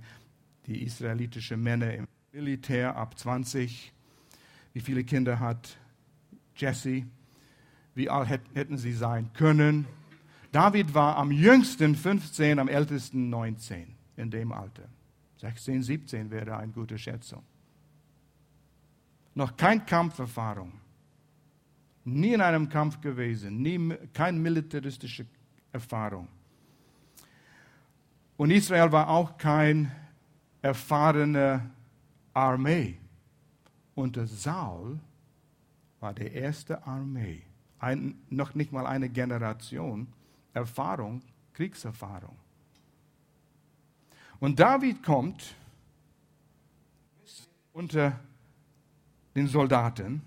die 0.67 0.85
israelitischen 0.85 1.61
Männer 1.61 1.93
im 1.95 2.07
Militär 2.33 2.95
ab 2.95 3.19
20, 3.19 3.93
wie 4.73 4.81
viele 4.81 5.03
Kinder 5.03 5.41
hat 5.41 5.77
Jesse, 6.55 7.05
wie 7.95 8.11
alt 8.11 8.29
hätten 8.55 8.79
sie 8.79 8.93
sein 8.93 9.31
können. 9.35 9.87
David 10.53 10.95
war 10.95 11.17
am 11.17 11.31
jüngsten 11.31 11.95
15, 11.95 12.59
am 12.59 12.69
ältesten 12.69 13.31
19 13.31 13.95
in 14.17 14.31
dem 14.31 14.53
Alter. 14.53 14.89
16, 15.41 15.83
17 15.83 16.31
wäre 16.31 16.57
eine 16.57 16.73
gute 16.73 16.97
Schätzung. 16.99 17.43
Noch 19.35 19.57
kein 19.57 19.85
Kampferfahrung. 19.85 20.73
Nie 22.05 22.35
in 22.35 22.41
einem 22.41 22.69
Kampf 22.69 23.01
gewesen, 23.01 23.63
nie, 23.63 23.97
keine 24.13 24.39
militäristische 24.39 25.27
Erfahrung. 25.73 26.29
Und 28.37 28.51
Israel 28.51 28.93
war 28.93 29.09
auch 29.09 29.39
keine 29.39 29.91
erfahrene 30.61 31.71
Armee. 32.33 32.99
Unter 33.95 34.27
Saul 34.27 34.99
war 36.01 36.13
die 36.13 36.27
erste 36.27 36.85
Armee, 36.87 37.43
ein, 37.85 38.19
noch 38.31 38.55
nicht 38.55 38.73
mal 38.73 38.87
eine 38.87 39.09
Generation, 39.09 40.09
Erfahrung, 40.53 41.23
Kriegserfahrung. 41.53 42.37
Und 44.41 44.59
David 44.59 45.03
kommt 45.03 45.55
unter 47.73 48.19
den 49.35 49.47
Soldaten, 49.49 50.23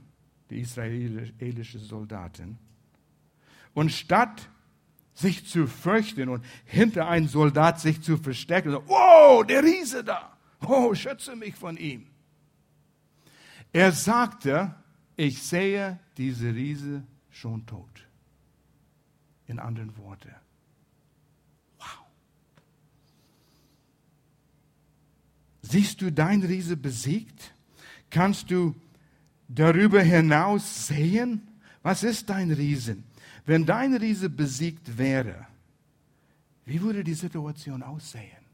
die 0.50 0.62
israelischen 0.62 1.82
Soldaten, 1.82 2.58
und 3.74 3.92
statt 3.92 4.50
sich 5.14 5.48
zu 5.48 5.68
fürchten 5.68 6.30
und 6.30 6.44
hinter 6.66 7.08
einem 7.08 7.28
Soldat 7.28 7.80
sich 7.80 8.02
zu 8.02 8.18
verstecken, 8.18 8.72
so, 8.72 8.84
wow, 8.88 9.46
der 9.46 9.64
Riese 9.64 10.04
da, 10.04 10.38
oh, 10.66 10.94
schütze 10.94 11.36
mich 11.36 11.56
von 11.56 11.78
ihm. 11.78 12.08
Er 13.74 13.92
sagte, 13.92 14.76
ich 15.16 15.42
sehe 15.42 16.00
diese 16.18 16.54
Riese 16.54 17.04
schon 17.38 17.66
tot 17.66 18.08
in 19.48 19.60
anderen 19.60 19.96
Worten. 19.98 20.36
Wow. 21.78 22.06
Siehst 25.62 26.02
du 26.02 26.12
dein 26.12 26.44
Riese 26.44 26.76
besiegt? 26.76 27.54
Kannst 28.10 28.52
du 28.52 28.76
darüber 29.48 30.02
hinaus 30.02 30.88
sehen? 30.88 31.48
Was 31.84 32.04
ist 32.04 32.30
dein 32.30 32.52
Riesen? 32.52 33.04
Wenn 33.46 33.66
dein 33.66 33.96
Riese 33.96 34.30
besiegt 34.30 34.98
wäre, 34.98 35.48
wie 36.66 36.82
würde 36.82 37.04
die 37.04 37.14
Situation 37.14 37.82
aussehen? 37.82 38.46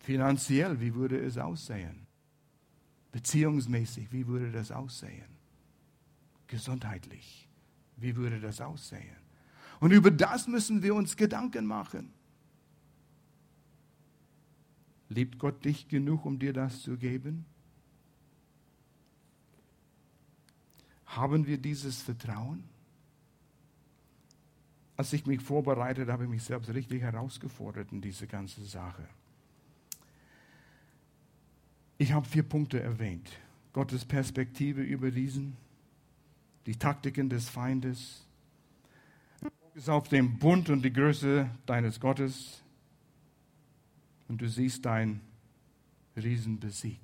Finanziell, 0.00 0.80
wie 0.80 0.94
würde 0.94 1.18
es 1.18 1.38
aussehen? 1.38 2.06
Beziehungsmäßig, 3.12 4.12
wie 4.12 4.26
würde 4.26 4.50
das 4.50 4.72
aussehen? 4.72 5.35
Gesundheitlich. 6.46 7.48
Wie 7.96 8.16
würde 8.16 8.40
das 8.40 8.60
aussehen? 8.60 9.16
Und 9.80 9.90
über 9.92 10.10
das 10.10 10.46
müssen 10.46 10.82
wir 10.82 10.94
uns 10.94 11.16
Gedanken 11.16 11.66
machen. 11.66 12.12
Liebt 15.08 15.38
Gott 15.38 15.64
dich 15.64 15.88
genug, 15.88 16.24
um 16.24 16.38
dir 16.38 16.52
das 16.52 16.82
zu 16.82 16.96
geben? 16.96 17.44
Haben 21.06 21.46
wir 21.46 21.58
dieses 21.58 22.02
Vertrauen? 22.02 22.64
Als 24.96 25.12
ich 25.12 25.26
mich 25.26 25.40
vorbereitet 25.40 26.08
habe, 26.08 26.24
ich 26.24 26.30
mich 26.30 26.42
selbst 26.42 26.72
richtig 26.72 27.02
herausgefordert 27.02 27.92
in 27.92 28.00
diese 28.00 28.26
ganze 28.26 28.64
Sache. 28.64 29.06
Ich 31.98 32.12
habe 32.12 32.26
vier 32.26 32.42
Punkte 32.42 32.80
erwähnt. 32.80 33.30
Gottes 33.72 34.04
Perspektive 34.04 34.82
über 34.82 35.10
diesen 35.10 35.56
die 36.66 36.76
Taktiken 36.76 37.28
des 37.28 37.48
Feindes. 37.48 38.26
Fokus 39.40 39.88
auf 39.88 40.08
den 40.08 40.38
Bund 40.38 40.68
und 40.68 40.82
die 40.82 40.92
Größe 40.92 41.48
deines 41.64 42.00
Gottes 42.00 42.62
und 44.28 44.40
du 44.40 44.48
siehst 44.48 44.84
dein 44.84 45.20
Riesen 46.16 46.58
besiegt. 46.58 47.00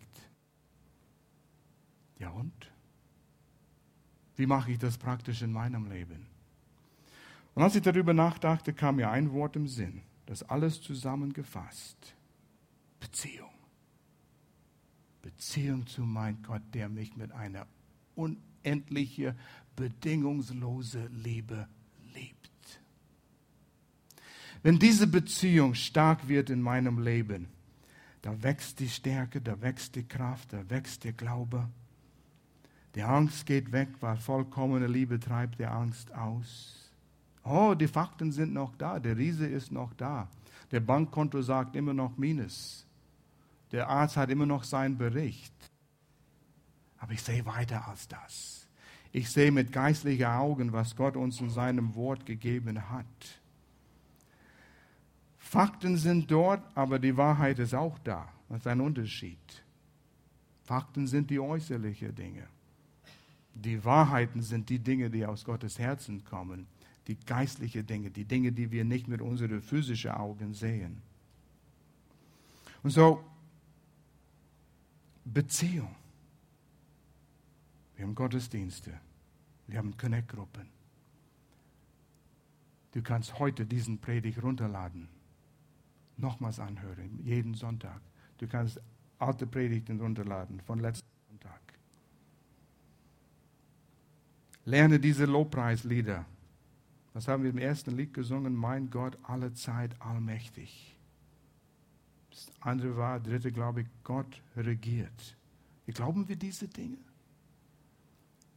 Ja 2.19 2.31
und? 2.31 2.73
Wie 4.37 4.47
mache 4.47 4.73
ich 4.73 4.79
das 4.79 4.99
praktisch 4.99 5.43
in 5.43 5.53
meinem 5.53 5.91
Leben? 5.91 6.27
Und 7.55 7.63
als 7.63 7.77
ich 7.77 7.83
darüber 7.83 8.15
nachdachte, 8.15 8.73
kam 8.73 8.97
mir 8.97 9.11
ein 9.11 9.33
Wort 9.33 9.57
im 9.57 9.69
Sinn, 9.69 10.03
das 10.27 10.43
alles 10.43 10.81
zusammengefasst. 10.81 12.17
Beziehung. 12.99 13.51
Beziehung 15.21 15.87
zu 15.87 16.03
meinem 16.03 16.43
Gott, 16.43 16.63
der 16.73 16.89
mich 16.89 17.17
mit 17.17 17.31
einer 17.33 17.67
unendliche, 18.65 19.35
bedingungslose 19.77 21.09
Liebe 21.13 21.67
liebt. 22.15 22.81
Wenn 24.63 24.79
diese 24.79 25.07
Beziehung 25.07 25.75
stark 25.75 26.29
wird 26.29 26.51
in 26.51 26.63
meinem 26.63 27.03
Leben, 27.03 27.49
da 28.23 28.41
wächst 28.43 28.79
die 28.79 28.89
Stärke, 28.89 29.41
da 29.41 29.61
wächst 29.61 29.97
die 29.97 30.07
Kraft, 30.07 30.53
da 30.53 30.69
wächst 30.71 31.05
der 31.05 31.13
Glaube. 31.13 31.69
Die 32.95 33.03
Angst 33.03 33.47
geht 33.47 33.73
weg, 33.73 33.89
weil 34.01 34.17
vollkommene 34.17 34.87
Liebe 34.87 35.19
treibt 35.19 35.59
die 35.59 35.67
Angst 35.67 36.15
aus. 36.15 36.91
Oh, 37.43 37.75
die 37.75 37.89
Fakten 37.89 38.31
sind 38.31 38.53
noch 38.53 38.77
da, 38.77 39.01
der 39.01 39.17
Riese 39.17 39.47
ist 39.47 39.73
noch 39.73 39.93
da. 39.95 40.29
Der 40.71 40.81
Bankkonto 40.81 41.43
sagt 41.43 41.75
immer 41.75 41.95
noch 41.95 42.17
Minus. 42.17 42.87
Der 43.73 43.89
Arzt 43.89 44.17
hat 44.17 44.31
immer 44.31 44.47
noch 44.47 44.63
seinen 44.63 44.97
Bericht. 44.97 45.72
Aber 47.03 47.13
ich 47.13 47.23
sehe 47.23 47.45
weiter 47.45 47.89
als 47.89 48.07
das. 48.07 48.69
Ich 49.11 49.29
sehe 49.29 49.51
mit 49.51 49.73
geistlichen 49.73 50.25
Augen, 50.25 50.73
was 50.73 50.95
Gott 50.95 51.17
uns 51.17 51.41
in 51.41 51.51
seinem 51.51 51.97
Wort 51.97 52.25
gegeben 52.25 52.89
hat. 52.91 53.41
Fakten 55.37 55.97
sind 55.97 56.31
dort, 56.31 56.63
aber 56.77 57.01
die 57.01 57.17
Wahrheit 57.17 57.59
ist 57.59 57.75
auch 57.75 57.99
da. 57.99 58.33
Das 58.49 58.61
ist 58.61 58.67
ein 58.69 58.81
Unterschied. 58.81 59.65
Fakten 60.63 61.09
sind 61.09 61.29
die 61.29 61.41
äußerlichen 61.41 62.15
Dinge. 62.15 62.47
Die 63.53 63.85
Wahrheiten 63.85 64.41
sind 64.41 64.69
die 64.69 64.79
Dinge, 64.79 65.11
die 65.11 65.27
aus 65.27 65.45
Gottes 65.45 65.81
Herzen 65.81 66.25
kommen. 66.25 66.69
Die 67.09 67.17
geistlichen 67.17 67.85
Dinge, 67.85 68.11
die 68.11 68.25
Dinge, 68.25 68.53
die 68.53 68.71
wir 68.71 68.85
nicht 68.85 69.09
mit 69.09 69.21
unseren 69.21 69.61
physischen 69.61 70.13
Augen 70.13 70.55
sehen. 70.55 71.03
Und 72.85 72.91
so, 72.91 73.25
Beziehung. 75.25 75.97
Wir 77.97 78.05
haben 78.05 78.15
Gottesdienste. 78.15 78.93
Wir 79.67 79.79
haben 79.79 79.97
Connect-Gruppen. 79.97 80.69
Du 82.93 83.03
kannst 83.03 83.39
heute 83.39 83.65
diesen 83.65 83.99
Predigt 83.99 84.43
runterladen. 84.43 85.09
Nochmals 86.17 86.59
anhören, 86.59 87.19
jeden 87.25 87.55
Sonntag. 87.55 88.01
Du 88.39 88.47
kannst 88.47 88.81
alte 89.19 89.47
Predigten 89.47 89.99
runterladen 90.01 90.61
von 90.61 90.79
letzten 90.79 91.09
Sonntag. 91.29 91.61
Lerne 94.65 95.01
diese 95.01 95.25
Lobpreislieder. 95.25 96.27
Was 97.15 97.29
haben 97.29 97.43
wir 97.43 97.51
im 97.51 97.59
ersten 97.59 97.97
Lied 97.97 98.15
gesungen? 98.15 98.55
Mein 98.55 98.91
Gott, 98.91 99.19
alle 99.23 99.53
Zeit 99.55 100.01
allmächtig. 100.01 100.97
Das 102.31 102.51
andere 102.61 102.97
war, 102.97 103.21
dritte 103.21 103.53
glaube 103.53 103.83
ich, 103.83 103.87
Gott 104.05 104.43
regiert. 104.57 105.37
Glauben 105.87 106.27
wir 106.29 106.37
diese 106.37 106.69
Dinge? 106.69 106.97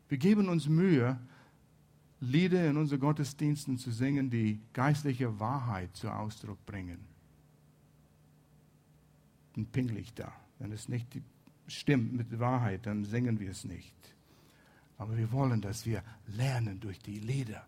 Wir 0.09 0.17
geben 0.17 0.49
uns 0.49 0.67
Mühe, 0.67 1.19
Lieder 2.21 2.69
in 2.69 2.77
unseren 2.77 2.99
Gottesdiensten 2.99 3.77
zu 3.77 3.91
singen, 3.91 4.29
die 4.29 4.59
geistliche 4.73 5.39
Wahrheit 5.39 5.95
zum 5.95 6.11
Ausdruck 6.11 6.65
bringen. 6.65 6.99
Und 9.55 9.71
pingelig 9.71 10.13
da. 10.13 10.33
Wenn 10.59 10.71
es 10.71 10.87
nicht 10.87 11.07
stimmt 11.67 12.13
mit 12.13 12.39
Wahrheit, 12.39 12.85
dann 12.85 13.03
singen 13.03 13.39
wir 13.39 13.51
es 13.51 13.63
nicht. 13.63 13.93
Aber 14.97 15.17
wir 15.17 15.31
wollen, 15.31 15.61
dass 15.61 15.85
wir 15.85 16.03
lernen 16.27 16.79
durch 16.79 16.99
die 16.99 17.19
Lieder. 17.19 17.65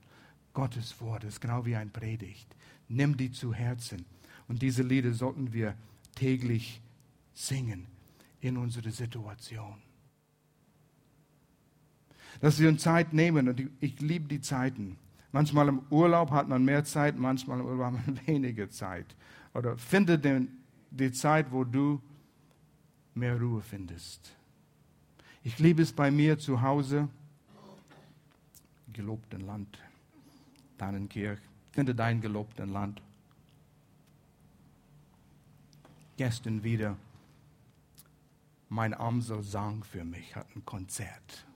Gottes 0.53 0.99
Wort 1.01 1.23
ist 1.23 1.41
genau 1.41 1.65
wie 1.65 1.75
ein 1.75 1.91
Predigt. 1.91 2.55
Nimm 2.87 3.17
die 3.17 3.31
zu 3.31 3.53
Herzen. 3.53 4.05
Und 4.47 4.61
diese 4.61 4.81
Lieder 4.83 5.11
sollten 5.13 5.51
wir 5.51 5.75
täglich 6.15 6.81
singen 7.33 7.85
in 8.39 8.57
unserer 8.57 8.91
Situation. 8.91 9.86
Dass 12.39 12.59
wir 12.59 12.69
uns 12.69 12.83
Zeit 12.83 13.13
nehmen, 13.13 13.49
und 13.49 13.69
ich 13.79 13.99
liebe 13.99 14.27
die 14.27 14.41
Zeiten. 14.41 14.97
Manchmal 15.31 15.67
im 15.67 15.81
Urlaub 15.89 16.31
hat 16.31 16.47
man 16.47 16.63
mehr 16.63 16.83
Zeit, 16.83 17.17
manchmal 17.17 17.59
im 17.59 17.65
Urlaub 17.65 17.93
hat 17.93 18.07
man 18.07 18.19
weniger 18.27 18.69
Zeit. 18.69 19.15
Oder 19.53 19.77
finde 19.77 20.19
den, 20.19 20.49
die 20.91 21.11
Zeit, 21.11 21.51
wo 21.51 21.63
du 21.63 22.01
mehr 23.15 23.39
Ruhe 23.39 23.61
findest. 23.61 24.35
Ich 25.43 25.59
liebe 25.59 25.81
es 25.81 25.93
bei 25.93 26.11
mir 26.11 26.37
zu 26.37 26.61
Hause, 26.61 27.07
gelobten 28.93 29.41
Land, 29.41 29.79
Dannenkirch. 30.77 31.39
Finde 31.71 31.95
dein 31.95 32.21
gelobten 32.21 32.71
Land. 32.71 33.01
Gestern 36.17 36.63
wieder, 36.63 36.97
mein 38.69 38.93
Amsel 38.93 39.43
sang 39.43 39.83
für 39.83 40.03
mich, 40.03 40.35
hat 40.35 40.47
ein 40.55 40.65
Konzert. 40.65 41.46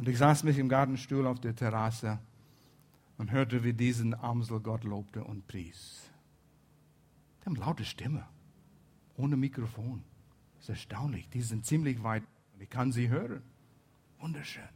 Und 0.00 0.08
ich 0.08 0.16
saß 0.16 0.44
mich 0.44 0.56
im 0.56 0.70
Gartenstuhl 0.70 1.26
auf 1.26 1.40
der 1.40 1.54
Terrasse 1.54 2.18
und 3.18 3.32
hörte, 3.32 3.64
wie 3.64 3.74
diesen 3.74 4.14
Amsel 4.14 4.58
Gott 4.58 4.82
lobte 4.82 5.22
und 5.22 5.46
pries. 5.46 6.08
Die 7.40 7.44
haben 7.44 7.56
laute 7.56 7.84
Stimme, 7.84 8.26
ohne 9.18 9.36
Mikrofon. 9.36 10.02
Das 10.54 10.62
ist 10.62 10.68
erstaunlich. 10.70 11.28
Die 11.28 11.42
sind 11.42 11.66
ziemlich 11.66 12.02
weit 12.02 12.22
und 12.54 12.62
ich 12.62 12.70
kann 12.70 12.92
sie 12.92 13.10
hören. 13.10 13.42
Wunderschön. 14.20 14.70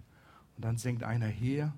Und 0.56 0.64
dann 0.66 0.76
singt 0.76 1.02
einer 1.02 1.28
hier. 1.28 1.72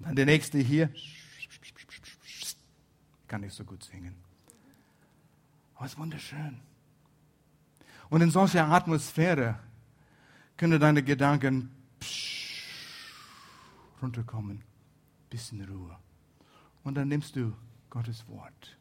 Und 0.00 0.08
dann 0.08 0.16
der 0.16 0.26
nächste 0.26 0.58
hier. 0.58 0.92
Kann 3.28 3.42
nicht 3.42 3.54
so 3.54 3.62
gut 3.62 3.84
singen. 3.84 4.16
Aber 5.76 5.86
es 5.86 5.92
ist 5.92 5.98
wunderschön. 5.98 6.58
Und 8.10 8.20
in 8.20 8.30
solcher 8.32 8.66
Atmosphäre 8.68 9.60
können 10.56 10.80
deine 10.80 11.02
Gedanken 11.02 11.70
runterkommen. 14.00 14.62
Bisschen 15.30 15.64
Ruhe. 15.64 15.96
Und 16.84 16.94
dann 16.94 17.08
nimmst 17.08 17.36
du 17.36 17.52
Gottes 17.90 18.26
Wort. 18.28 18.78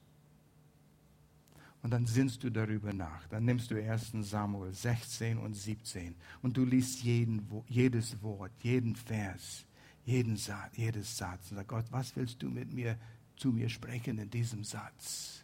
Und 1.82 1.92
dann 1.92 2.06
sinnst 2.06 2.44
du 2.44 2.50
darüber 2.50 2.94
nach. 2.94 3.28
Dann 3.28 3.46
nimmst 3.46 3.72
du 3.72 3.76
1 3.76 4.14
Samuel 4.22 4.74
16 4.74 5.38
und 5.38 5.54
17 5.54 6.16
und 6.42 6.56
du 6.56 6.64
liest 6.64 7.04
jeden, 7.04 7.46
jedes 7.68 8.22
Wort, 8.22 8.52
jeden 8.62 8.96
Vers, 8.96 9.66
jeden 10.06 10.38
Satz, 10.38 10.78
jedes 10.78 11.18
Satz. 11.18 11.52
Und 11.52 11.58
sagst, 11.58 11.70
Gott, 11.70 11.86
was 11.92 12.16
willst 12.16 12.42
du 12.42 12.50
mit 12.50 12.72
mir, 12.72 12.98
zu 13.36 13.50
mir 13.50 13.68
sprechen 13.70 14.18
in 14.18 14.30
diesem 14.30 14.64
Satz? 14.64 15.44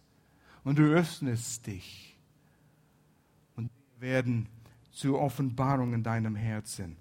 Und 0.64 0.80
du 0.80 0.94
öffnest 0.94 1.68
dich. 1.68 2.18
Und 3.56 3.70
werden 4.00 4.48
zur 5.00 5.22
Offenbarung 5.22 5.94
in 5.94 6.04
deinem 6.04 6.36
Herzen. 6.36 6.98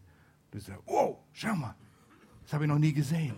Du 0.53 0.61
sagst, 0.61 0.81
wow, 0.87 1.19
schau 1.33 1.57
mal, 1.57 1.75
das 2.45 2.53
habe 2.53 2.65
ich 2.65 2.69
noch 2.69 2.79
nie 2.79 2.93
gesehen. 2.93 3.35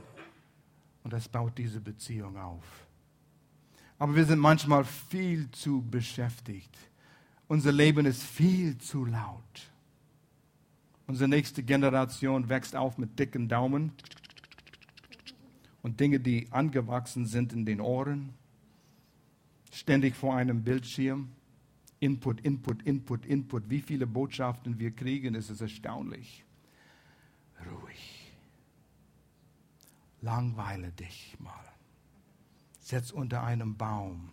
Und 1.02 1.14
das 1.14 1.26
baut 1.26 1.56
diese 1.56 1.80
Beziehung 1.80 2.36
auf. 2.36 2.86
Aber 3.98 4.14
wir 4.14 4.26
sind 4.26 4.38
manchmal 4.38 4.84
viel 4.84 5.50
zu 5.50 5.80
beschäftigt. 5.80 6.76
Unser 7.48 7.72
Leben 7.72 8.04
ist 8.04 8.22
viel 8.22 8.76
zu 8.76 9.06
laut. 9.06 9.72
Unsere 11.06 11.28
nächste 11.28 11.62
Generation 11.62 12.50
wächst 12.50 12.76
auf 12.76 12.98
mit 12.98 13.18
dicken 13.18 13.48
Daumen 13.48 13.92
und 15.80 15.98
Dinge, 15.98 16.20
die 16.20 16.46
angewachsen 16.50 17.24
sind 17.24 17.54
in 17.54 17.64
den 17.64 17.80
Ohren, 17.80 18.34
ständig 19.72 20.14
vor 20.14 20.36
einem 20.36 20.62
Bildschirm. 20.62 21.32
Input, 22.00 22.40
Input, 22.40 22.82
Input, 22.82 23.26
Input. 23.26 23.68
Wie 23.68 23.80
viele 23.80 24.06
Botschaften 24.06 24.78
wir 24.78 24.90
kriegen, 24.90 25.34
ist 25.34 25.50
es 25.50 25.60
erstaunlich. 25.60 26.44
Ruhig. 27.70 28.32
Langweile 30.22 30.92
dich 30.92 31.36
mal. 31.38 31.64
Setz 32.80 33.10
unter 33.10 33.42
einem 33.42 33.76
Baum 33.76 34.32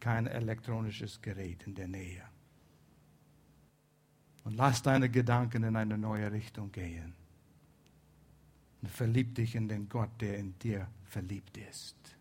kein 0.00 0.26
elektronisches 0.26 1.20
Gerät 1.22 1.66
in 1.66 1.74
der 1.74 1.88
Nähe. 1.88 2.22
Und 4.44 4.54
lass 4.54 4.82
deine 4.82 5.08
Gedanken 5.10 5.64
in 5.64 5.76
eine 5.76 5.98
neue 5.98 6.30
Richtung 6.30 6.70
gehen. 6.72 7.14
Und 8.80 8.90
verlieb 8.90 9.34
dich 9.34 9.54
in 9.54 9.68
den 9.68 9.88
Gott, 9.88 10.10
der 10.20 10.38
in 10.38 10.58
dir 10.58 10.88
verliebt 11.04 11.56
ist 11.56 12.17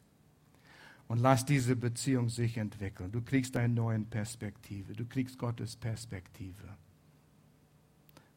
und 1.08 1.20
lass 1.20 1.46
diese 1.46 1.76
Beziehung 1.76 2.30
sich 2.30 2.58
entwickeln. 2.58 3.12
Du 3.12 3.22
kriegst 3.22 3.56
eine 3.56 3.74
neue 3.74 4.00
Perspektive. 4.00 4.94
Du 4.94 5.06
kriegst 5.06 5.38
Gottes 5.38 5.76
Perspektive. 5.76 6.68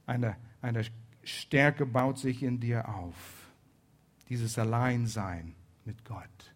Eine, 0.06 0.36
eine 0.62 0.84
Stärke 1.24 1.86
baut 1.86 2.18
sich 2.18 2.42
in 2.42 2.60
dir 2.60 2.88
auf. 2.88 3.50
Dieses 4.28 4.58
Alleinsein 4.58 5.54
mit 5.84 6.04
Gott 6.04 6.54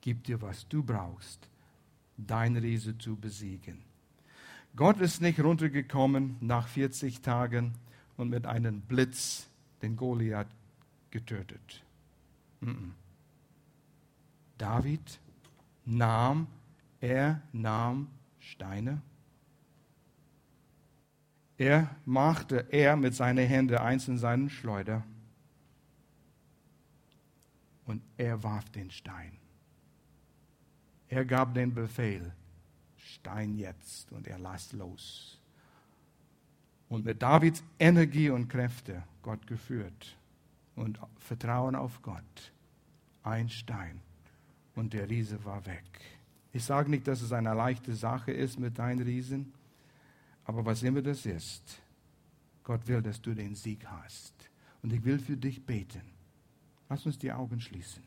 gibt 0.00 0.28
dir, 0.28 0.40
was 0.40 0.66
du 0.68 0.82
brauchst, 0.82 1.50
dein 2.16 2.56
Riese 2.56 2.96
zu 2.96 3.16
besiegen. 3.16 3.84
Gott 4.74 5.00
ist 5.00 5.20
nicht 5.20 5.40
runtergekommen 5.40 6.36
nach 6.40 6.68
40 6.68 7.20
Tagen 7.20 7.74
und 8.16 8.30
mit 8.30 8.46
einem 8.46 8.80
Blitz 8.80 9.48
den 9.82 9.96
Goliath 9.96 10.48
getötet. 11.10 11.82
Mm 12.60 12.68
-mm. 12.68 12.90
David 14.58 15.20
nahm, 15.84 16.48
er 17.00 17.40
nahm 17.52 18.08
Steine. 18.40 19.00
Er 21.56 21.96
machte 22.04 22.66
er 22.70 22.96
mit 22.96 23.14
seinen 23.14 23.46
Händen 23.46 23.78
eins 23.78 24.06
in 24.08 24.18
seinen 24.18 24.50
Schleuder 24.50 25.04
und 27.86 28.02
er 28.16 28.42
warf 28.42 28.68
den 28.70 28.90
Stein. 28.90 29.38
Er 31.08 31.24
gab 31.24 31.54
den 31.54 31.72
Befehl, 31.72 32.32
Stein 32.96 33.54
jetzt 33.54 34.12
und 34.12 34.26
er 34.26 34.38
las 34.38 34.72
los. 34.72 35.40
Und 36.88 37.04
mit 37.04 37.22
Davids 37.22 37.62
Energie 37.78 38.30
und 38.30 38.48
Kräfte 38.48 39.02
Gott 39.22 39.46
geführt 39.46 40.16
und 40.76 40.98
Vertrauen 41.18 41.74
auf 41.74 42.02
Gott, 42.02 42.52
ein 43.22 43.48
Stein 43.48 44.00
und 44.78 44.92
der 44.94 45.10
Riese 45.10 45.44
war 45.44 45.66
weg. 45.66 45.84
Ich 46.52 46.64
sage 46.64 46.88
nicht, 46.88 47.06
dass 47.08 47.20
es 47.20 47.32
eine 47.32 47.52
leichte 47.52 47.94
Sache 47.94 48.30
ist 48.30 48.58
mit 48.58 48.78
deinen 48.78 49.02
Riesen, 49.02 49.52
aber 50.44 50.64
was 50.64 50.82
immer 50.82 51.02
das 51.02 51.26
ist, 51.26 51.80
Gott 52.62 52.86
will, 52.86 53.02
dass 53.02 53.20
du 53.20 53.34
den 53.34 53.54
Sieg 53.54 53.84
hast. 53.86 54.32
Und 54.82 54.92
ich 54.92 55.04
will 55.04 55.18
für 55.18 55.36
dich 55.36 55.64
beten. 55.64 56.02
Lass 56.88 57.04
uns 57.04 57.18
die 57.18 57.32
Augen 57.32 57.60
schließen. 57.60 58.02